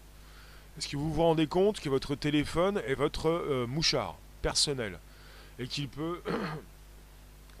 [0.78, 4.98] Est-ce que vous vous rendez compte que votre téléphone est votre euh, mouchard personnel?
[5.58, 6.20] Et qu'il peut...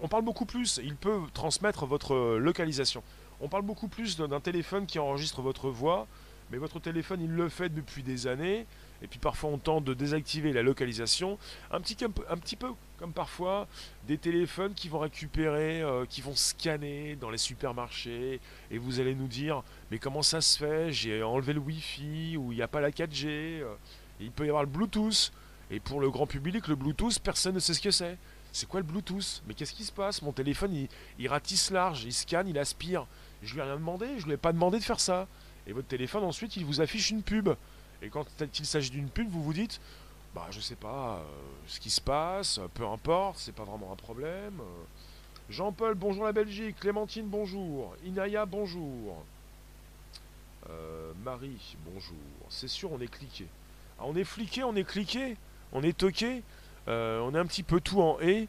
[0.00, 3.02] On parle beaucoup plus, il peut transmettre votre localisation.
[3.40, 6.06] On parle beaucoup plus d'un téléphone qui enregistre votre voix,
[6.50, 8.66] mais votre téléphone il le fait depuis des années,
[9.02, 11.38] et puis parfois on tente de désactiver la localisation,
[11.70, 13.68] un petit, un petit peu comme parfois
[14.06, 19.14] des téléphones qui vont récupérer, euh, qui vont scanner dans les supermarchés, et vous allez
[19.14, 22.68] nous dire, mais comment ça se fait, j'ai enlevé le Wi-Fi, ou il n'y a
[22.68, 23.74] pas la 4G, euh,
[24.20, 25.32] il peut y avoir le Bluetooth,
[25.70, 28.16] et pour le grand public, le Bluetooth, personne ne sait ce que c'est.
[28.52, 29.42] C'est quoi le Bluetooth?
[29.46, 30.22] Mais qu'est-ce qui se passe?
[30.22, 30.86] Mon téléphone,
[31.18, 33.06] il, ratisse large, il scanne, il aspire.
[33.42, 35.26] Je lui ai rien demandé, je lui ai pas demandé de faire ça.
[35.66, 37.50] Et votre téléphone, ensuite, il vous affiche une pub.
[38.00, 39.80] Et quand il s'agit d'une pub, vous vous dites,
[40.34, 41.22] bah je sais pas euh,
[41.66, 44.60] ce qui se passe, peu importe, c'est pas vraiment un problème.
[45.48, 46.76] Jean-Paul, bonjour la Belgique.
[46.80, 47.94] Clémentine, bonjour.
[48.04, 49.24] Inaya, bonjour.
[50.70, 52.16] Euh, Marie, bonjour.
[52.48, 53.46] C'est sûr, on est cliqué.
[53.98, 55.36] Ah, on est fliqué, on est cliqué?
[55.72, 56.42] On est toqué,
[56.88, 58.48] euh, on est un petit peu tout en et.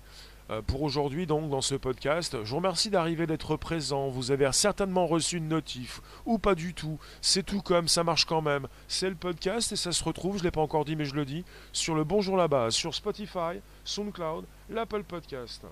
[0.50, 2.38] euh, pour aujourd'hui donc dans ce podcast.
[2.44, 4.08] Je vous remercie d'arriver d'être présent.
[4.08, 7.00] Vous avez certainement reçu une notif ou pas du tout.
[7.22, 8.68] C'est tout comme ça marche quand même.
[8.88, 11.26] C'est le podcast et ça se retrouve, je l'ai pas encore dit mais je le
[11.26, 15.64] dis, sur le Bonjour là-bas, sur Spotify, SoundCloud, l'Apple Podcast.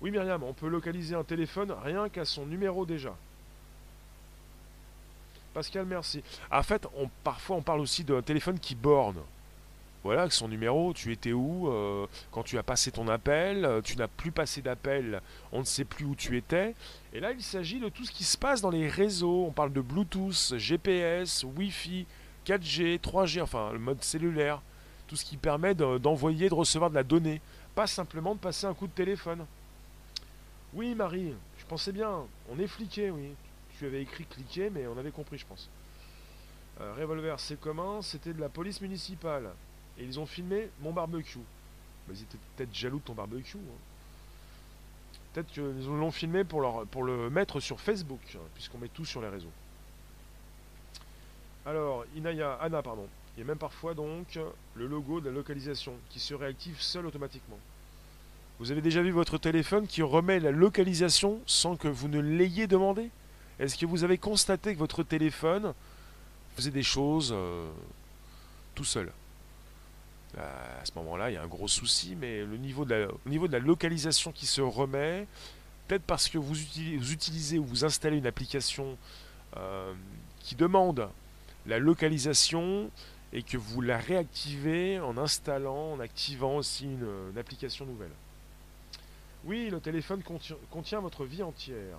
[0.00, 3.14] Oui Myriam, on peut localiser un téléphone rien qu'à son numéro déjà.
[5.52, 6.22] Pascal, merci.
[6.50, 9.18] En fait, on, parfois on parle aussi d'un téléphone qui borne
[10.04, 13.96] voilà, son numéro, tu étais où euh, quand tu as passé ton appel, euh, tu
[13.96, 16.74] n'as plus passé d'appel, on ne sait plus où tu étais.
[17.14, 19.46] Et là, il s'agit de tout ce qui se passe dans les réseaux.
[19.46, 22.06] On parle de Bluetooth, GPS, Wi-Fi,
[22.46, 24.60] 4G, 3G, enfin le mode cellulaire,
[25.08, 27.40] tout ce qui permet d'envoyer, de, recevoir de la donnée,
[27.74, 29.46] pas simplement de passer un coup de téléphone.
[30.74, 32.10] Oui, Marie, je pensais bien,
[32.50, 33.30] on est fliqué, oui.
[33.78, 35.70] Tu avais écrit cliquer, mais on avait compris, je pense.
[36.80, 39.50] Euh, revolver, c'est comment C'était de la police municipale.
[39.98, 41.38] Et ils ont filmé mon barbecue.
[42.10, 43.56] Étaient peut-être jaloux de ton barbecue.
[43.56, 43.78] Hein.
[45.32, 49.28] Peut-être qu'ils l'ont filmé pour, le mettre sur Facebook, hein, puisqu'on met tout sur les
[49.28, 49.52] réseaux.
[51.66, 53.08] Alors, Inaya, Anna, pardon.
[53.36, 54.38] Il y a même parfois donc
[54.76, 57.58] le logo de la localisation qui se réactive seul automatiquement.
[58.60, 62.68] Vous avez déjà vu votre téléphone qui remet la localisation sans que vous ne l'ayez
[62.68, 63.10] demandé?
[63.58, 65.74] Est-ce que vous avez constaté que votre téléphone
[66.54, 67.68] faisait des choses euh,
[68.76, 69.10] tout seul?
[70.38, 73.28] À ce moment-là, il y a un gros souci, mais le niveau de la, au
[73.28, 75.26] niveau de la localisation qui se remet,
[75.86, 76.56] peut-être parce que vous
[77.12, 78.96] utilisez, ou vous installez une application
[79.56, 79.92] euh,
[80.40, 81.08] qui demande
[81.66, 82.90] la localisation
[83.32, 88.12] et que vous la réactivez en installant, en activant aussi une, application nouvelle.
[89.44, 91.98] Oui, le téléphone contient, contient, votre vie entière.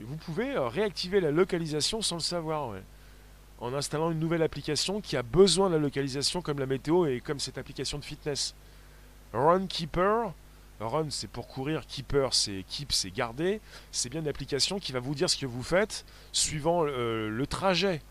[0.00, 2.74] Et vous pouvez euh, réactiver la localisation sans le savoir.
[3.62, 7.20] En installant une nouvelle application qui a besoin de la localisation comme la météo et
[7.20, 8.56] comme cette application de fitness.
[9.32, 10.32] Runkeeper,
[10.80, 13.60] Run c'est pour courir, Keeper c'est keep, c'est garder.
[13.92, 17.46] C'est bien une application qui va vous dire ce que vous faites suivant euh, le
[17.46, 18.02] trajet,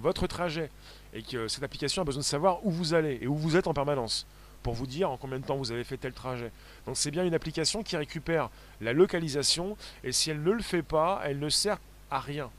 [0.00, 0.68] votre trajet.
[1.14, 3.68] Et que cette application a besoin de savoir où vous allez et où vous êtes
[3.68, 4.26] en permanence
[4.64, 6.50] pour vous dire en combien de temps vous avez fait tel trajet.
[6.86, 10.82] Donc c'est bien une application qui récupère la localisation et si elle ne le fait
[10.82, 11.78] pas, elle ne sert
[12.10, 12.50] à rien.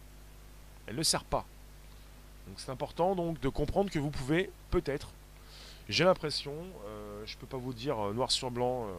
[0.87, 1.45] Elle ne sert pas.
[2.47, 5.11] Donc c'est important donc de comprendre que vous pouvez peut-être,
[5.89, 6.53] j'ai l'impression,
[6.85, 8.91] euh, je peux pas vous dire euh, noir sur blanc, euh,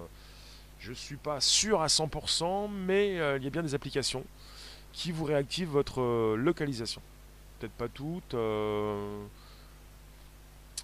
[0.81, 4.23] je suis pas sûr à 100%, mais il y a bien des applications
[4.93, 7.01] qui vous réactivent votre localisation.
[7.59, 8.35] Peut-être pas toutes.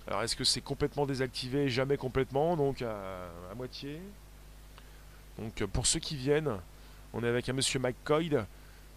[0.06, 1.68] Alors est-ce que c'est complètement désactivé?
[1.68, 2.96] Jamais complètement, donc à,
[3.50, 4.00] à, moitié.
[5.38, 6.56] Donc pour ceux qui viennent,
[7.12, 8.38] on est avec un monsieur McCoy.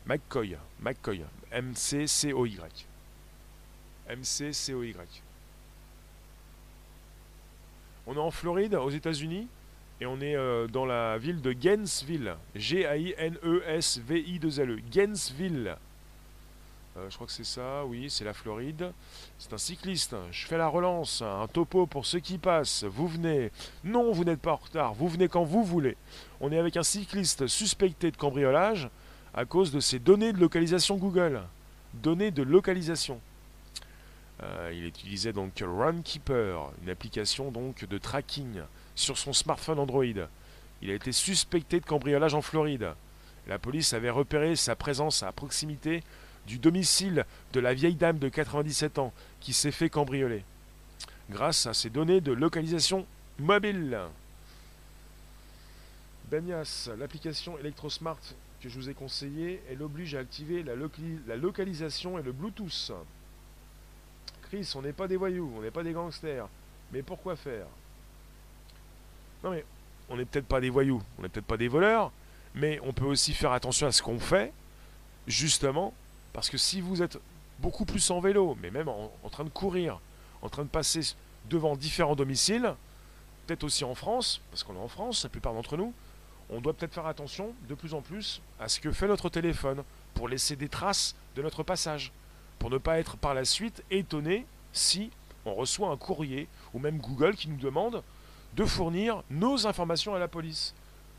[0.06, 1.22] McCoy, McCoy,
[1.52, 2.88] M-C-C-O-Y.
[4.10, 5.22] M-C-C-O-Y.
[8.06, 9.48] On est en Floride, aux États-Unis,
[10.02, 12.36] et on est euh, dans la ville de Gainesville.
[12.56, 14.82] G-A-I-N-E-S-V-I-2-L-E.
[14.92, 15.78] Gainesville.
[16.98, 18.92] Euh, je crois que c'est ça, oui, c'est la Floride.
[19.40, 20.18] C'est un cycliste.
[20.32, 22.84] Je fais la relance, un topo pour ceux qui passent.
[22.84, 23.50] Vous venez.
[23.84, 24.94] Non, vous n'êtes pas en retard.
[24.94, 25.96] Vous venez quand vous voulez.
[26.42, 28.90] On est avec un cycliste suspecté de cambriolage
[29.34, 31.42] à cause de ses données de localisation Google.
[31.94, 33.22] Données de localisation.
[34.42, 38.62] Euh, il utilisait donc Runkeeper, une application donc de tracking
[38.96, 40.04] sur son smartphone Android.
[40.82, 42.94] Il a été suspecté de cambriolage en Floride.
[43.48, 46.04] La police avait repéré sa présence à proximité
[46.48, 50.44] du domicile de la vieille dame de 97 ans qui s'est fait cambrioler.
[51.30, 53.06] Grâce à ces données de localisation
[53.40, 54.00] mobile.
[56.30, 58.20] Benias, l'application ElectroSmart
[58.62, 62.92] que je vous ai conseillée, elle oblige à activer la localisation et le Bluetooth
[64.76, 66.48] on n'est pas des voyous, on n'est pas des gangsters.
[66.92, 67.66] Mais pourquoi faire?
[69.44, 69.66] Non mais,
[70.10, 72.12] on n'est peut-être pas des voyous, on n'est peut-être pas des voleurs,
[72.56, 74.54] mais on peut aussi faire attention à ce qu'on fait,
[75.28, 75.94] justement,
[76.34, 77.20] parce que si vous êtes
[77.60, 80.00] beaucoup plus en vélo, mais même en, train de courir,
[80.42, 81.16] en train de passer
[81.50, 82.76] devant différents domiciles,
[83.46, 85.94] peut-être aussi en France, parce qu'on est en France, la plupart d'entre nous,
[86.50, 89.84] on doit peut-être faire attention de plus en plus à ce que fait notre téléphone
[90.14, 92.12] pour laisser des traces de notre passage
[92.64, 95.12] pour ne pas être par la suite étonné si
[95.44, 98.02] on reçoit un courrier ou même Google qui nous demande
[98.54, 100.74] de fournir nos informations à la police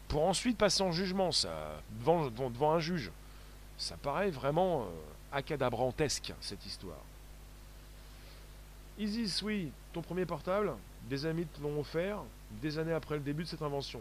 [0.09, 3.11] pour ensuite passer en jugement ça, devant, un juge.
[3.77, 4.87] Ça paraît vraiment
[5.35, 5.41] euh,
[6.41, 7.05] cette histoire.
[8.99, 10.73] Isis, oui, ton premier portable,
[11.11, 12.21] des amis te l'ont offert
[12.63, 14.01] des années après le début de cette invention.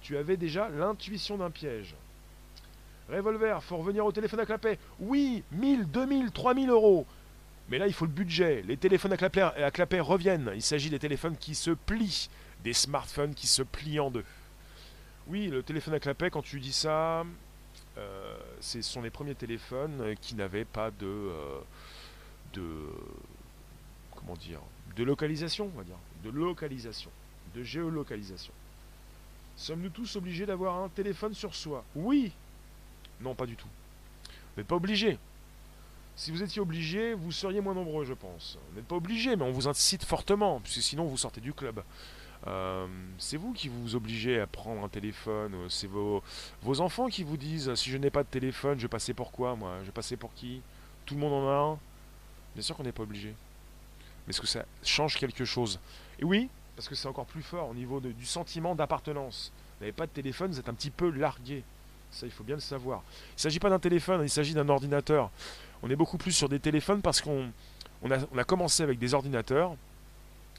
[0.00, 1.94] Tu avais déjà l'intuition d'un piège.
[3.08, 4.78] Revolver, faut revenir au téléphone à clapet.
[5.00, 7.06] Oui, 1000, 2000, 3000 euros.
[7.68, 8.62] Mais là, il faut le budget.
[8.66, 10.50] Les téléphones à clapet, reviennent.
[10.54, 12.28] Il s'agit des téléphones qui se plient.
[12.64, 14.24] des smartphones qui se plient en deux.
[15.28, 17.24] Oui, le téléphone à clapet, quand tu dis ça,
[17.98, 21.60] euh, ce sont les premiers téléphones qui n'avaient pas de, euh,
[22.54, 22.64] de
[24.16, 24.60] comment dire,
[24.96, 27.10] de localisation, on va dire, de localisation,
[27.54, 28.52] de géolocalisation.
[29.56, 31.84] Sommes-nous tous obligés d'avoir un téléphone sur soi?
[31.94, 32.32] Oui.
[33.20, 33.68] Non, pas du tout.
[34.24, 35.18] Vous n'êtes pas obligé.
[36.16, 38.58] Si vous étiez obligé, vous seriez moins nombreux, je pense.
[38.70, 41.82] Vous n'êtes pas obligé, mais on vous incite fortement, puisque sinon vous sortez du club.
[42.46, 42.86] Euh,
[43.18, 45.54] c'est vous qui vous obligez à prendre un téléphone.
[45.68, 46.22] C'est vos,
[46.62, 49.54] vos enfants qui vous disent si je n'ai pas de téléphone, je passer pour quoi
[49.56, 49.78] moi?
[49.84, 50.60] Je passer pour qui?
[51.06, 51.78] Tout le monde en a un?
[52.54, 53.34] Bien sûr qu'on n'est pas obligé.
[54.26, 55.78] Mais est-ce que ça change quelque chose?
[56.18, 59.52] Et oui, parce que c'est encore plus fort au niveau du sentiment d'appartenance.
[59.78, 61.62] Vous n'avez pas de téléphone, vous êtes un petit peu largué.
[62.10, 63.02] Ça, il faut bien le savoir.
[63.30, 65.30] Il ne s'agit pas d'un téléphone, il s'agit d'un ordinateur.
[65.82, 67.50] On est beaucoup plus sur des téléphones parce qu'on
[68.02, 69.76] on a, on a commencé avec des ordinateurs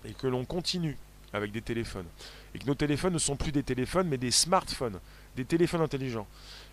[0.05, 0.97] et que l'on continue
[1.33, 2.05] avec des téléphones.
[2.53, 4.99] Et que nos téléphones ne sont plus des téléphones, mais des smartphones,
[5.35, 6.27] des téléphones intelligents.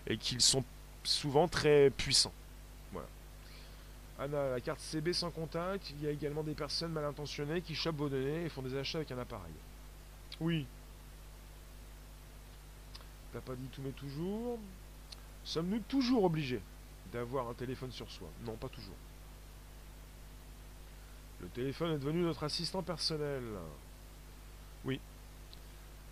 [0.06, 0.64] Et qu'ils sont
[1.04, 2.32] souvent très puissants.
[2.92, 3.08] Voilà.
[4.18, 7.74] Anna, la carte CB sans contact, il y a également des personnes mal intentionnées qui
[7.74, 9.52] chopent vos données et font des achats avec un appareil.
[10.40, 10.66] Oui.
[13.40, 14.58] Pas dit tout mais toujours.
[15.44, 16.60] Sommes-nous toujours obligés
[17.12, 18.28] d'avoir un téléphone sur soi?
[18.44, 18.96] Non, pas toujours.
[21.40, 23.42] Le téléphone est devenu notre assistant personnel.
[24.84, 25.00] Oui.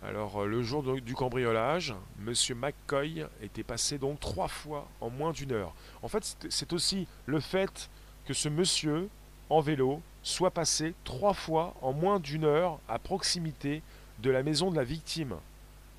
[0.03, 5.31] Alors, euh, le jour du cambriolage, Monsieur McCoy était passé donc trois fois en moins
[5.31, 5.73] d'une heure.
[6.03, 7.89] En fait, c'est aussi le fait
[8.25, 9.09] que ce monsieur,
[9.49, 13.81] en vélo, soit passé trois fois en moins d'une heure à proximité
[14.19, 15.35] de la maison de la victime.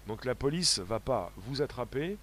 [0.06, 2.16] Donc la police va pas vous attraper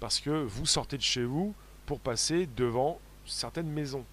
[0.00, 1.54] parce que vous sortez de chez vous
[1.86, 4.04] pour passer devant certaines maisons,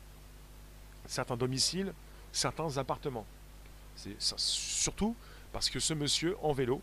[1.05, 1.93] certains domiciles,
[2.31, 3.25] certains appartements.
[3.95, 5.15] C'est surtout
[5.51, 6.81] parce que ce monsieur en vélo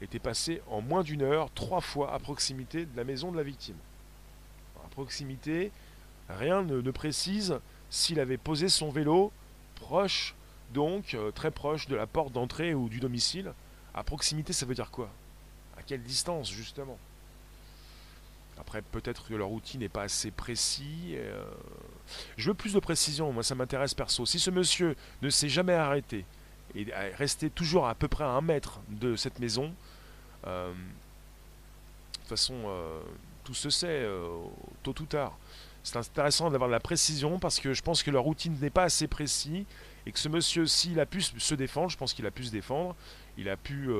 [0.00, 3.42] était passé en moins d'une heure trois fois à proximité de la maison de la
[3.42, 3.76] victime.
[4.84, 5.72] À proximité,
[6.28, 7.58] rien ne, précise
[7.90, 9.32] s'il avait posé son vélo
[9.76, 10.34] proche,
[10.72, 13.52] donc euh, très proche de la porte d'entrée ou du domicile.
[13.94, 15.10] À proximité, ça veut dire quoi?
[15.86, 16.98] Quelle distance, justement?
[18.58, 21.14] Après, peut-être que leur outil n'est pas assez précis.
[21.14, 21.44] Euh,
[22.36, 24.26] je veux plus de précision, moi ça m'intéresse perso.
[24.26, 26.24] Si ce monsieur ne s'est jamais arrêté,
[26.74, 29.74] et rester toujours à peu près à un mètre de cette maison.
[30.46, 33.00] Euh, de toute façon, euh,
[33.44, 34.06] tout se sait,
[34.82, 35.36] tôt ou tard.
[35.82, 38.84] C'est intéressant d'avoir de la précision parce que je pense que leur routine n'est pas
[38.84, 39.66] assez précis
[40.06, 42.52] et que ce monsieur, s'il a pu se défendre, je pense qu'il a pu se
[42.52, 42.94] défendre,
[43.36, 43.90] il a pu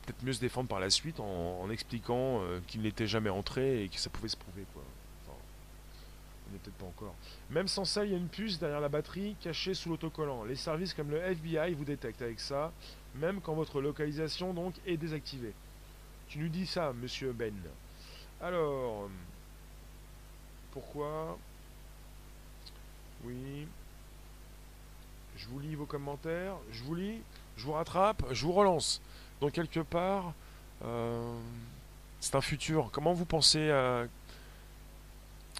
[0.00, 3.98] peut-être mieux se défendre par la suite en, expliquant qu'il n'était jamais entré et que
[3.98, 4.64] ça pouvait se prouver.
[4.72, 4.82] Quoi
[6.58, 7.14] peut-être pas encore.
[7.50, 10.44] Même sans ça, il y a une puce derrière la batterie cachée sous l'autocollant.
[10.44, 12.72] Les services comme le FBI vous détectent avec ça,
[13.16, 15.52] même quand votre localisation donc est désactivée.
[16.28, 17.54] Tu nous dis ça, monsieur Ben.
[18.40, 19.08] Alors,
[20.72, 21.38] pourquoi?
[23.24, 23.66] Oui.
[25.36, 26.56] Je vous lis vos commentaires.
[26.72, 27.20] Je vous lis,
[27.56, 29.00] je vous rattrape, je vous relance.
[29.40, 30.32] Donc quelque part,
[30.84, 31.38] euh,
[32.20, 32.90] c'est un futur.
[32.92, 34.06] Comment vous pensez à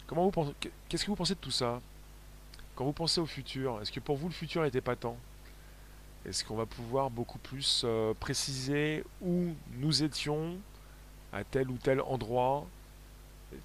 [0.06, 0.52] Comment vous pensez
[0.88, 1.80] Qu'est-ce que vous pensez de tout ça?
[2.76, 5.16] Quand vous pensez au futur, est-ce que pour vous le futur n'était pas tant
[6.26, 10.56] Est-ce qu'on va pouvoir beaucoup plus euh, préciser où nous étions
[11.32, 12.66] à tel ou tel endroit?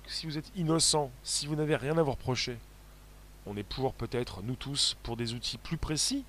[0.05, 2.57] Si vous êtes innocent, si vous n'avez rien à vous reprocher,
[3.47, 6.23] on est pour peut-être, nous tous, pour des outils plus précis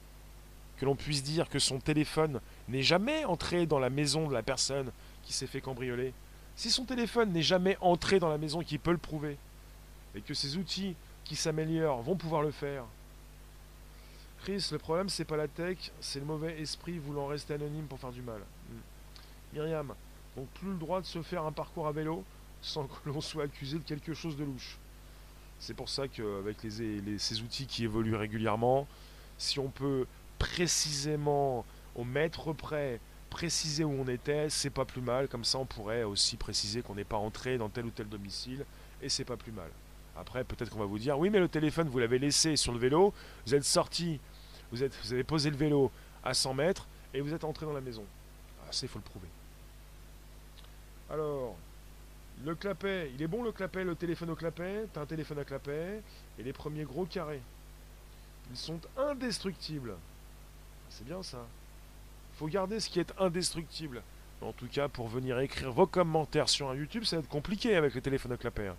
[0.81, 4.43] que l'on puisse dire que son téléphone n'est jamais entré dans la maison de la
[4.43, 4.91] personne
[5.23, 6.15] qui s'est fait cambrioler.
[6.57, 9.37] Si son téléphone n'est jamais entré dans la maison qui peut le prouver,
[10.15, 12.85] et que ces outils qui s'améliorent vont pouvoir le faire.
[14.43, 18.01] Chris, le problème c'est pas la tech, c'est le mauvais esprit voulant rester anonyme pour
[18.01, 18.41] faire du mal.
[18.71, 19.53] Hmm.
[19.53, 19.95] Myriam,
[20.35, 22.25] donc plus le droit de se faire un parcours à vélo
[22.63, 24.79] sans que l'on soit accusé de quelque chose de louche.
[25.59, 28.87] C'est pour ça qu'avec les, ces outils qui évoluent régulièrement,
[29.37, 30.07] si on peut
[30.41, 31.65] précisément,
[31.95, 35.29] au mètre près, préciser où on était, c'est pas plus mal.
[35.29, 38.65] Comme ça, on pourrait aussi préciser qu'on n'est pas entré dans tel ou tel domicile,
[39.01, 39.71] et c'est pas plus mal.
[40.17, 42.79] Après, peut-être qu'on va vous dire, oui, mais le téléphone, vous l'avez laissé sur le
[42.79, 43.15] vélo,
[43.47, 44.19] vous êtes sorti,
[44.73, 45.93] vous, avez posé le vélo
[46.25, 48.05] à 100 mètres, et vous êtes entré dans la maison.
[48.63, 49.29] Ah, ça, il faut le prouver.
[51.11, 51.57] Alors,
[52.45, 55.45] le clapet, il est bon le clapet, le téléphone au clapet, t'as un téléphone à
[55.45, 56.01] clapet,
[56.39, 57.43] et les premiers gros carrés.
[58.51, 59.95] Ils sont indestructibles.
[60.91, 61.39] C'est bien ça.
[62.35, 64.03] Il faut garder ce qui est indestructible.
[64.43, 67.77] En tout cas, pour venir écrire vos commentaires sur un YouTube, ça va être compliqué
[67.77, 68.69] avec le téléphone à clapet.
[68.69, 68.77] Hein.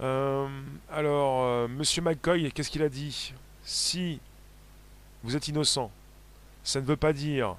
[0.00, 0.48] Euh,
[0.90, 3.32] alors, euh, Monsieur McCoy, qu'est-ce qu'il a dit?
[3.62, 4.20] Si
[5.22, 5.90] vous êtes innocent.
[6.62, 7.56] Ça ne veut pas dire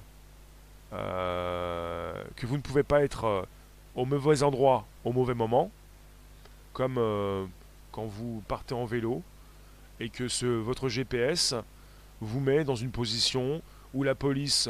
[0.92, 3.46] euh, que vous ne pouvez pas être
[3.94, 5.70] au mauvais endroit au mauvais moment,
[6.74, 7.48] comme
[7.90, 9.22] quand vous partez en vélo
[9.98, 11.54] et que ce, votre GPS
[12.20, 13.62] vous met dans une position
[13.94, 14.68] où la police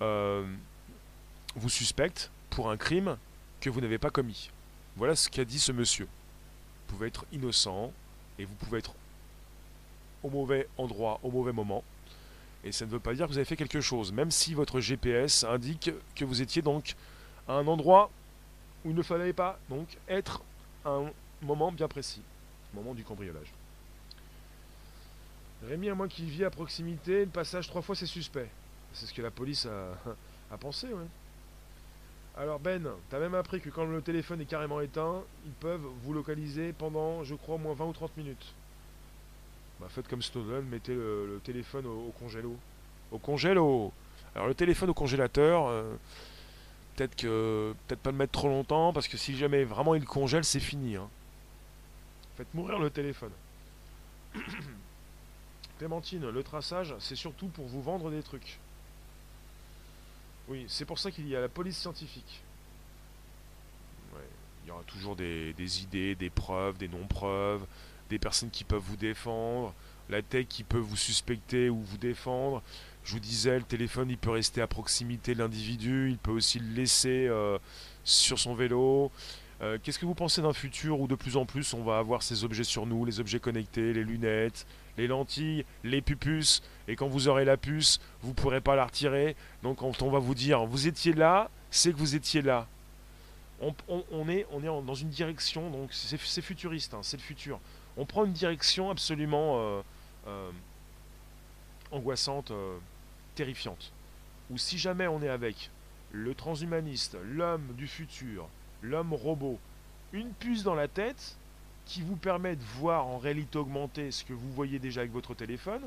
[0.00, 3.16] vous suspecte pour un crime
[3.60, 4.50] que vous n'avez pas commis.
[4.96, 6.06] Voilà ce qu'a dit ce monsieur.
[6.06, 7.92] Vous pouvez être innocent
[8.38, 8.94] et vous pouvez être
[10.22, 11.84] au mauvais endroit, au mauvais moment.
[12.64, 14.80] Et ça ne veut pas dire que vous avez fait quelque chose, même si votre
[14.80, 16.96] GPS indique que vous étiez donc
[17.46, 18.10] à un endroit
[18.84, 20.42] où il ne fallait pas donc être
[20.84, 21.10] à un
[21.42, 22.22] moment bien précis,
[22.74, 23.52] moment du cambriolage.
[25.66, 28.48] Rémi, à moi qui vit à proximité, le passage trois fois c'est suspect.
[28.92, 29.66] C'est ce que la police
[30.50, 31.06] a, pensé, ouais.
[32.36, 36.12] Alors Ben, t'as même appris que quand le téléphone est carrément éteint, ils peuvent vous
[36.12, 38.54] localiser pendant, je crois, au moins 20 ou 30 minutes.
[39.80, 42.56] Bah, faites comme Snowden, mettez le, téléphone au, congélo.
[43.10, 43.92] Au congélo
[44.34, 45.94] Alors le téléphone au congélateur, euh,
[46.94, 50.44] peut-être que peut-être pas le mettre trop longtemps, parce que si jamais vraiment il congèle,
[50.44, 50.96] c'est fini.
[50.96, 51.08] Hein.
[52.36, 53.32] Faites mourir le téléphone.
[55.78, 58.58] Clémentine, le traçage, c'est surtout pour vous vendre des trucs.
[60.48, 62.42] Oui, c'est pour ça qu'il y a la police scientifique.
[64.64, 67.64] il y aura toujours des idées, des preuves, des non-preuves,
[68.10, 69.72] des personnes qui peuvent vous défendre,
[70.08, 72.62] la tech qui peut vous suspecter ou vous défendre.
[73.04, 76.58] Je vous disais, le téléphone, il peut rester à proximité de l'individu, il peut aussi
[76.58, 77.58] le laisser euh,
[78.04, 79.10] sur son vélo.
[79.60, 82.22] Euh, qu'est-ce que vous pensez d'un futur où de plus en plus on va avoir
[82.22, 84.66] ces objets sur nous, les objets connectés, les lunettes,
[84.98, 89.34] les lentilles, les pupus, et quand vous aurez la puce, vous pourrez pas la retirer.
[89.62, 92.66] Donc on va vous dire, vous étiez là, c'est que vous étiez là.
[93.60, 97.58] On, est, on est dans une direction, donc c'est futuriste, hein, c'est le futur
[97.98, 99.82] on prend une direction absolument euh,
[100.28, 100.50] euh,
[101.90, 102.78] angoissante, euh,
[103.34, 103.92] terrifiante.
[104.50, 105.70] Ou si jamais on est avec
[106.12, 108.48] le transhumaniste, l'homme du futur,
[108.82, 109.58] l'homme robot,
[110.12, 111.36] une puce dans la tête
[111.88, 115.34] qui vous permet de voir en réalité augmentée ce que vous voyez déjà avec votre
[115.34, 115.82] téléphone,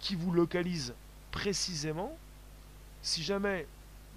[0.00, 0.94] qui vous localise
[1.30, 2.16] précisément,
[3.02, 3.66] si jamais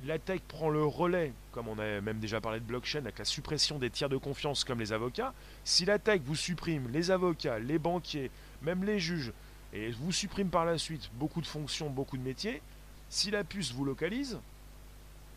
[0.05, 3.25] la tech prend le relais, comme on a même déjà parlé de blockchain, avec la
[3.25, 5.33] suppression des tiers de confiance comme les avocats.
[5.65, 8.31] Si la tech vous supprime les avocats, les banquiers,
[8.61, 9.33] même les juges,
[9.73, 12.61] et vous supprime par la suite beaucoup de fonctions, beaucoup de métiers,
[13.09, 14.39] si la puce vous localise,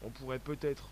[0.04, 0.88] on pourrait peut-être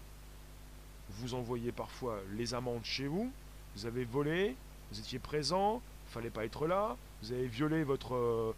[1.10, 3.30] vous envoyer parfois les amendes chez vous.
[3.76, 4.56] Vous avez volé,
[4.90, 8.52] vous étiez présent, fallait pas être là, vous avez violé votre, euh,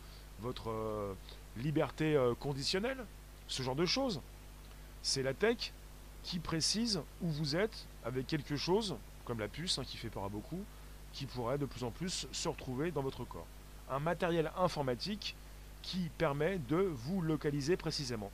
[0.66, 1.14] euh,
[1.56, 3.04] liberté euh, conditionnelle,
[3.48, 4.20] ce genre de choses
[5.02, 5.72] c'est la tech
[6.22, 10.24] qui précise où vous êtes avec quelque chose, comme la puce, hein, qui fait peur
[10.24, 10.62] à beaucoup,
[11.12, 13.46] qui pourrait de plus en plus se retrouver dans votre corps.
[13.90, 15.34] Un matériel informatique
[15.82, 18.30] qui permet de vous localiser précisément.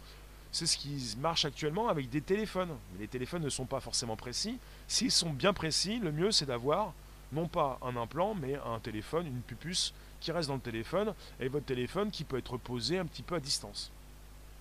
[0.55, 2.77] C'est ce qui marche actuellement avec des téléphones.
[3.01, 4.61] les téléphones ne sont pas forcément précis.
[4.87, 6.93] S'ils sont bien précis, le mieux c'est d'avoir
[7.33, 11.49] non pas un implant, mais un téléphone, une pupuce qui reste dans le téléphone, et
[11.49, 13.91] votre téléphone qui peut être posé un petit peu à distance,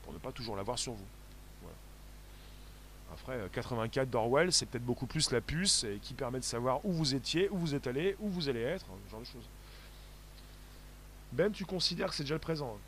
[0.04, 1.06] pour ne pas toujours l'avoir sur vous.
[3.14, 6.92] Après, 84 d'Orwell, c'est peut-être beaucoup plus la puce et qui permet de savoir où
[6.92, 9.48] vous étiez, où vous êtes allé, où vous allez être, ce genre de choses.
[11.34, 12.80] Ben, tu considères que c'est déjà le présent.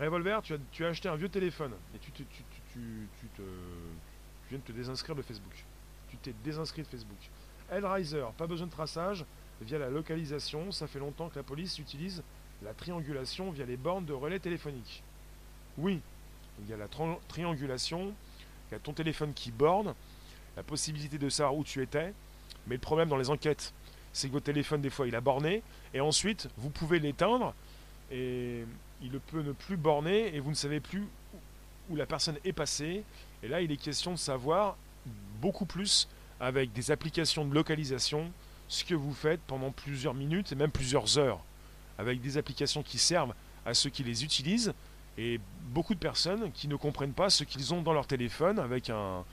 [0.00, 3.42] Revolver, tu as, tu acheté un vieux téléphone et tu, tu, tu, tu, te,
[4.50, 5.64] viens de te désinscrire de Facebook.
[6.10, 7.18] Tu t'es désinscrit de Facebook.
[7.70, 9.24] Hellraiser, pas besoin de traçage
[9.60, 10.72] via la localisation.
[10.72, 12.22] Ça fait longtemps que la police utilise
[12.62, 15.02] la triangulation via les bornes de relais téléphoniques.
[15.78, 16.00] Oui,
[16.60, 16.88] il y a la
[17.28, 18.14] triangulation
[18.70, 19.94] il y a ton téléphone qui borne,
[20.56, 22.12] la possibilité de savoir où tu étais,
[22.66, 23.72] mais le problème dans les enquêtes,
[24.12, 25.62] c'est que votre téléphone, des fois, il a borné,
[25.94, 27.54] et ensuite, vous pouvez l'éteindre,
[28.10, 28.64] et
[29.02, 31.06] il peut ne plus borner, et vous ne savez plus
[31.90, 33.04] où la personne est passée.
[33.42, 34.76] Et là, il est question de savoir
[35.40, 36.08] beaucoup plus
[36.40, 38.30] avec des applications de localisation
[38.68, 41.40] ce que vous faites pendant plusieurs minutes et même plusieurs heures,
[41.98, 43.34] avec des applications qui servent
[43.64, 44.74] à ceux qui les utilisent,
[45.18, 45.40] et
[45.70, 49.24] beaucoup de personnes qui ne comprennent pas ce qu'ils ont dans leur téléphone avec un,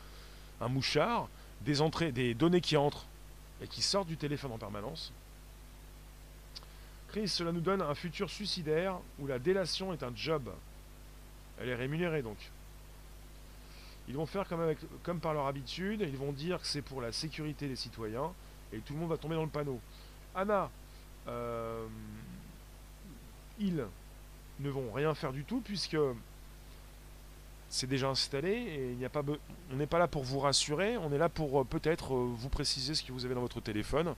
[0.70, 1.28] mouchard,
[1.62, 3.06] des entrées, des données qui entrent
[3.62, 5.12] et qui sortent du téléphone en permanence.
[7.28, 10.50] Cela nous donne un futur suicidaire où la délation est un job.
[11.60, 12.38] Elle est rémunérée donc.
[14.08, 17.02] Ils vont faire comme, avec, comme par leur habitude, ils vont dire que c'est pour
[17.02, 18.34] la sécurité des citoyens
[18.74, 19.80] et tout le monde va tomber dans le panneau.
[20.36, 20.70] Anna,
[21.28, 21.86] euh,
[23.60, 23.86] il,
[24.60, 25.98] ne vont rien faire du tout puisque
[27.70, 29.24] c'est déjà installé et il n'y a pas
[29.72, 32.50] on n'est pas là pour vous rassurer, on est là pour euh, peut-être euh, vous
[32.50, 34.16] préciser ce que vous avez dans votre téléphone.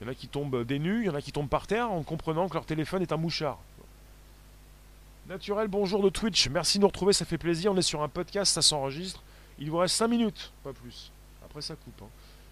[0.00, 1.66] Il y en a qui tombent des nus, il y en a qui tombent par
[1.66, 3.58] terre en comprenant que leur téléphone est un mouchard.
[5.26, 6.48] Naturel, bonjour de Twitch.
[6.50, 7.72] Merci de nous retrouver, ça fait plaisir.
[7.72, 9.22] On est sur un podcast, ça s'enregistre.
[9.58, 11.10] Il vous reste 5 minutes, pas plus.
[11.44, 12.02] Après, ça coupe.
[12.02, 12.08] Hein.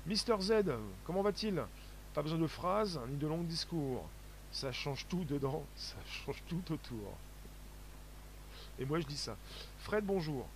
[0.07, 0.53] Mister Z,
[1.05, 1.63] comment va-t-il?
[2.15, 4.09] Pas besoin de phrases ni de longs discours.
[4.51, 7.13] Ça change tout dedans, ça change tout autour.
[8.79, 9.37] Et moi, je dis ça.
[9.81, 10.47] Fred, bonjour.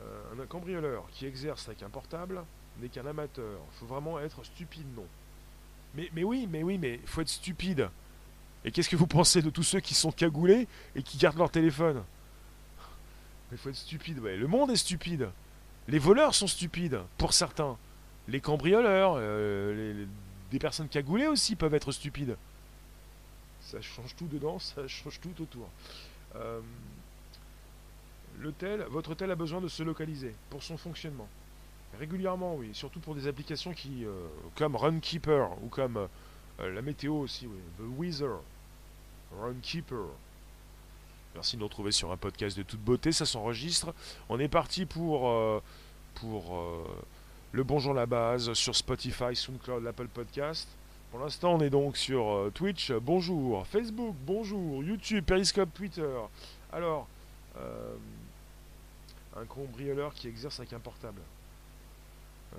[0.00, 2.42] Euh, un cambrioleur qui exerce avec un portable
[2.80, 3.60] n'est qu'un amateur.
[3.78, 5.06] Faut vraiment être stupide, non?
[5.94, 7.88] Mais, mais oui, mais oui, mais faut être stupide.
[8.64, 11.50] Et qu'est-ce que vous pensez de tous ceux qui sont cagoulés et qui gardent leur
[11.50, 12.02] téléphone?
[13.52, 14.36] Il faut être stupide, ouais.
[14.36, 15.30] Le monde est stupide.
[15.88, 17.76] Les voleurs sont stupides, pour certains.
[18.28, 20.06] Les cambrioleurs, euh,
[20.50, 22.36] des personnes cagoulées aussi peuvent être stupides.
[23.60, 25.68] Ça change tout dedans, ça change tout autour.
[26.36, 26.60] Euh,
[28.38, 31.28] l'hôtel, votre hôtel a besoin de se localiser pour son fonctionnement.
[31.98, 32.70] Régulièrement, oui.
[32.72, 34.12] Surtout pour des applications qui, euh,
[34.54, 36.08] comme Runkeeper ou comme
[36.60, 37.46] euh, la météo aussi.
[37.46, 38.36] The Weather.
[39.40, 40.06] Runkeeper.
[41.34, 43.94] Merci de nous retrouver sur un podcast de toute beauté, ça s'enregistre.
[44.28, 45.62] On est parti pour, euh,
[46.16, 46.60] pour
[47.52, 50.68] le Bonjour la base sur Spotify, SoundCloud, l'Apple Podcast.
[51.12, 56.18] Pour l'instant, on est donc sur Twitch, bonjour, Facebook, bonjour, YouTube, Periscope, Twitter.
[56.72, 57.06] Alors,
[59.36, 61.20] un cambrioleur qui exerce avec un portable.
[62.54, 62.56] Euh,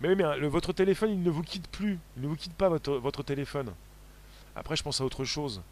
[0.00, 1.98] mais oui, mais votre téléphone, il ne vous quitte plus.
[2.16, 3.72] Il ne vous quitte pas, votre, téléphone.
[4.56, 5.62] Après, je pense à autre chose.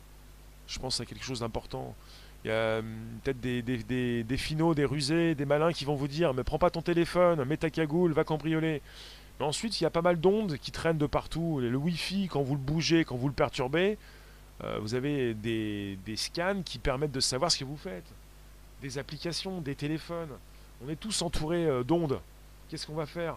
[0.66, 1.94] Je pense à quelque chose d'important.
[2.44, 2.84] Il y a hum,
[3.24, 6.82] peut-être des, finaux, des rusés, des malins qui vont vous dire Mais prends pas ton
[6.82, 8.82] téléphone, mets ta cagoule, va cambrioler.
[9.40, 11.60] Mais ensuite, il y a pas mal d'ondes qui traînent de partout.
[11.60, 13.96] Le Wi-Fi, quand vous le bougez, quand vous le perturbez,
[14.62, 18.06] euh, vous avez des scans qui permettent de savoir ce que vous faites.
[18.82, 20.36] Des applications, des téléphones.
[20.84, 22.20] On est tous entourés euh, d'ondes.
[22.68, 23.36] Qu'est-ce qu'on va faire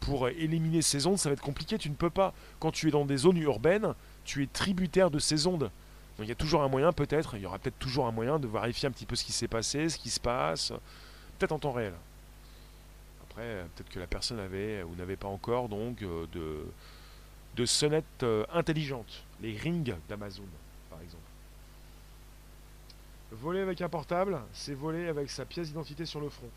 [0.00, 1.78] Pour éliminer ces ondes, ça va être compliqué.
[1.78, 2.34] Tu ne peux pas.
[2.60, 5.70] Quand tu es dans des zones urbaines, tu es tributaire de ces ondes.
[6.16, 8.38] Donc il y a toujours un moyen, peut-être, il y aura peut-être toujours un moyen
[8.38, 10.72] de vérifier un petit peu ce qui s'est passé, ce qui se passe,
[11.38, 11.94] peut-être en temps réel.
[13.28, 16.64] Après, peut-être que la personne avait ou n'avait pas encore donc euh, de,
[17.56, 20.44] de sonnettes euh, intelligentes, les rings d'Amazon.
[23.40, 26.48] Voler avec un portable, c'est voler avec sa pièce d'identité sur le front.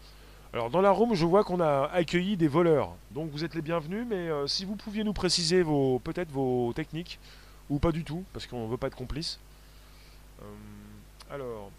[0.53, 2.95] Alors dans la room, je vois qu'on a accueilli des voleurs.
[3.11, 6.71] Donc vous êtes les bienvenus, mais euh, si vous pouviez nous préciser vos peut-être vos
[6.73, 7.19] techniques,
[7.69, 9.39] ou pas du tout, parce qu'on ne veut pas être complice.
[10.41, 10.45] Euh,
[11.31, 11.71] alors,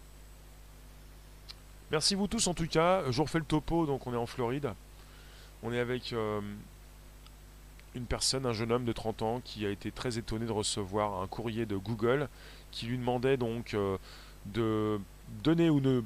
[1.91, 3.09] merci vous tous en tout cas.
[3.09, 4.73] Je refais le topo, donc on est en Floride.
[5.63, 6.41] On est avec euh,
[7.95, 11.21] une personne, un jeune homme de 30 ans, qui a été très étonné de recevoir
[11.21, 12.27] un courrier de Google
[12.71, 13.75] qui lui demandait donc
[14.45, 14.99] de
[15.43, 16.03] donner ou de,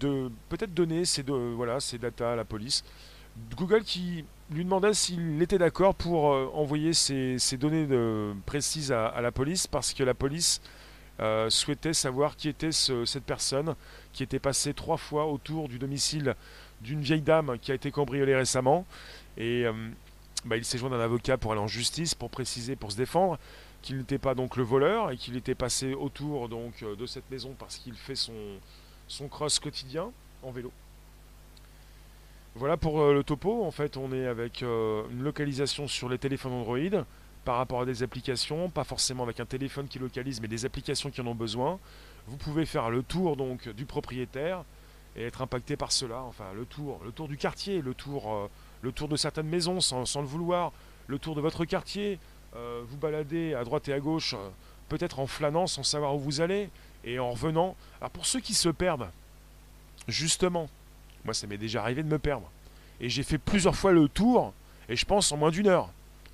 [0.00, 2.84] de peut-être donner ces, voilà, ces data à la police.
[3.56, 7.88] Google qui lui demandait s'il était d'accord pour euh, envoyer ces, données
[8.46, 10.60] précises à, la police parce que la police
[11.20, 13.74] euh, souhaitait savoir qui était cette personne
[14.12, 16.34] qui était passée trois fois autour du domicile
[16.80, 18.84] d'une vieille dame qui a été cambriolée récemment.
[19.36, 19.72] Et euh,
[20.44, 23.38] bah, il s'est joint d'un avocat pour aller en justice, pour préciser, pour se défendre
[23.84, 27.30] qu'il n'était pas donc le voleur et qu'il était passé autour donc euh, de cette
[27.30, 30.10] maison parce qu'il fait son, cross quotidien
[30.42, 30.72] en vélo.
[32.54, 33.62] Voilà pour euh, le topo.
[33.62, 37.04] En fait, on est avec euh, une localisation sur les téléphones Android
[37.44, 41.10] par rapport à des applications, pas forcément avec un téléphone qui localise, mais des applications
[41.10, 41.78] qui en ont besoin.
[42.26, 44.64] Vous pouvez faire le tour donc du propriétaire
[45.14, 46.22] et être impacté par cela.
[46.22, 48.48] Enfin, le tour, le tour du quartier, le tour,
[48.82, 50.72] de certaines maisons sans, le vouloir,
[51.06, 52.18] le tour de votre quartier,
[52.86, 54.48] vous baladez à droite et à gauche, euh,
[54.88, 56.70] peut-être en flânant sans savoir où vous allez,
[57.04, 57.76] et en revenant.
[58.00, 59.08] Alors pour ceux qui se perdent,
[60.08, 60.68] justement,
[61.24, 62.50] moi ça m'est déjà arrivé de me perdre.
[63.00, 64.52] Et j'ai fait plusieurs fois le tour,
[64.88, 65.90] et je pense en moins d'une heure.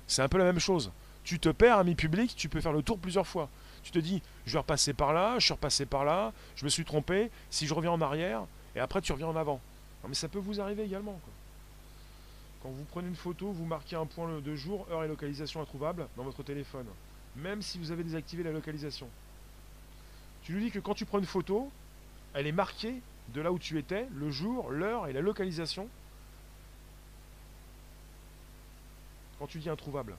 [0.07, 0.91] C'est un peu la même chose.
[1.23, 3.49] Tu te perds, ami public, tu peux faire le tour plusieurs fois.
[3.83, 6.69] Tu te dis, je vais repasser par là, je suis repassé par là, je me
[6.69, 8.43] suis trompé, si je reviens en arrière,
[8.75, 9.59] et après tu reviens en avant.
[10.03, 11.19] Non mais ça peut vous arriver également.
[11.23, 11.33] Quoi.
[12.61, 16.07] Quand vous prenez une photo, vous marquez un point de jour, heure et localisation introuvable
[16.15, 16.85] dans votre téléphone.
[17.35, 19.07] Même si vous avez désactivé la localisation.
[20.43, 21.71] Tu lui dis que quand tu prends une photo,
[22.33, 25.87] elle est marquée de là où tu étais, le jour, l'heure et la localisation.
[29.39, 30.15] Quand tu dis introuvable.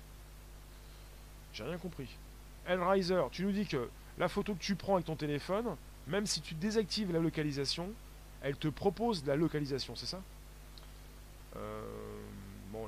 [1.52, 2.08] J'ai rien compris.
[2.66, 3.88] Hellraiser, tu nous dis que
[4.18, 5.76] la photo que tu prends avec ton téléphone,
[6.06, 7.90] même si tu désactives la localisation,
[8.42, 10.20] elle te propose la localisation, c'est ça?
[11.56, 11.82] Euh,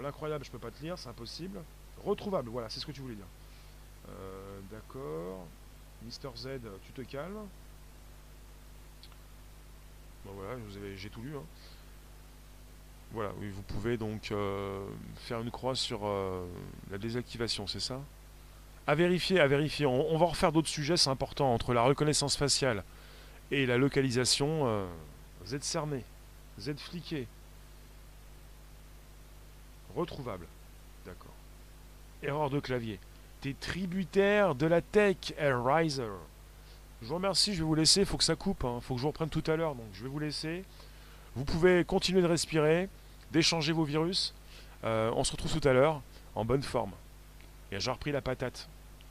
[0.04, 1.58] l'incroyable, je peux pas te lire, c'est impossible.
[2.04, 3.26] Retrouvable, voilà, c'est ce que tu voulais dire.
[4.08, 5.46] Euh, d'accord.
[6.02, 7.46] Mister Z, tu te calmes.
[10.24, 10.56] Bon voilà,
[10.96, 11.36] j'ai tout lu.
[11.36, 11.42] Hein.
[13.12, 14.84] Voilà, oui, vous pouvez donc euh,
[15.16, 16.00] faire une croix sur
[16.90, 18.00] la désactivation, c'est ça?
[18.86, 19.86] À vérifier, à vérifier.
[19.86, 21.54] On, on va refaire d'autres sujets, c'est important.
[21.54, 22.84] Entre la reconnaissance faciale
[23.50, 24.86] et la localisation, euh,
[25.52, 26.04] êtes cerné,
[26.66, 27.26] êtes fliqué.
[29.94, 30.46] Retrouvable.
[31.06, 31.34] D'accord.
[32.22, 32.98] Erreur de clavier.
[33.40, 36.08] T'es tributaire de la tech, Riser.
[37.02, 38.78] Je vous remercie, je vais vous laisser, faut que ça coupe, hein.
[38.80, 40.64] faut que je vous reprenne tout à l'heure, donc je vais vous laisser.
[41.36, 42.88] Vous pouvez continuer de respirer,
[43.30, 44.32] d'échanger vos virus.
[44.84, 46.00] Euh, on se retrouve tout à l'heure
[46.34, 46.92] en bonne forme.
[47.72, 48.68] Et j'ai repris la patate.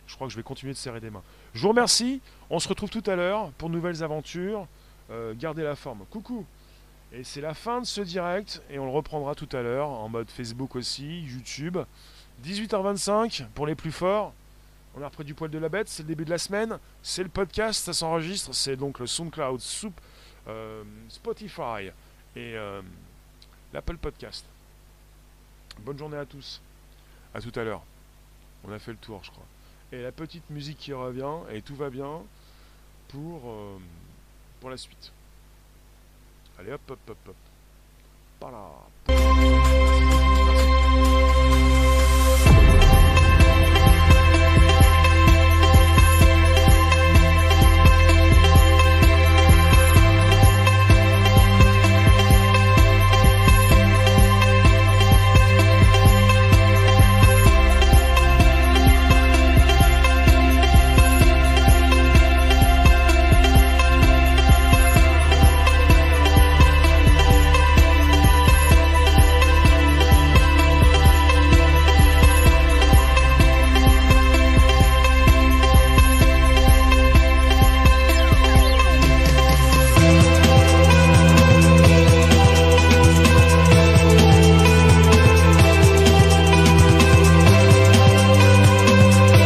[0.08, 1.22] Je crois que je vais continuer de serrer des mains.
[1.54, 4.68] Je vous remercie, on se retrouve tout à l'heure pour nouvelles aventures.
[5.12, 6.06] Euh, gardez la forme.
[6.10, 6.46] Coucou
[7.16, 10.10] Et c'est la fin de ce direct, et on le reprendra tout à l'heure en
[10.10, 11.78] mode Facebook aussi, YouTube.
[12.44, 14.34] 18h25 pour les plus forts.
[14.96, 17.22] On a repris du poil de la bête, c'est le début de la semaine, c'est
[17.22, 19.94] le podcast, ça s'enregistre, c'est donc le SoundCloud, Soup,
[20.48, 21.92] euh, Spotify
[22.36, 22.82] et euh,
[23.74, 24.44] l'Apple Podcast.
[25.82, 26.62] Bonne journée à tous.
[27.36, 27.84] À tout à l'heure.
[28.64, 29.46] On a fait le tour, je crois.
[29.92, 32.24] Et la petite musique qui revient, et tout va bien
[33.10, 33.78] pour, euh,
[34.60, 35.12] pour la suite.
[36.60, 37.36] Allez hop hop hop hop.
[38.40, 40.33] Voilà.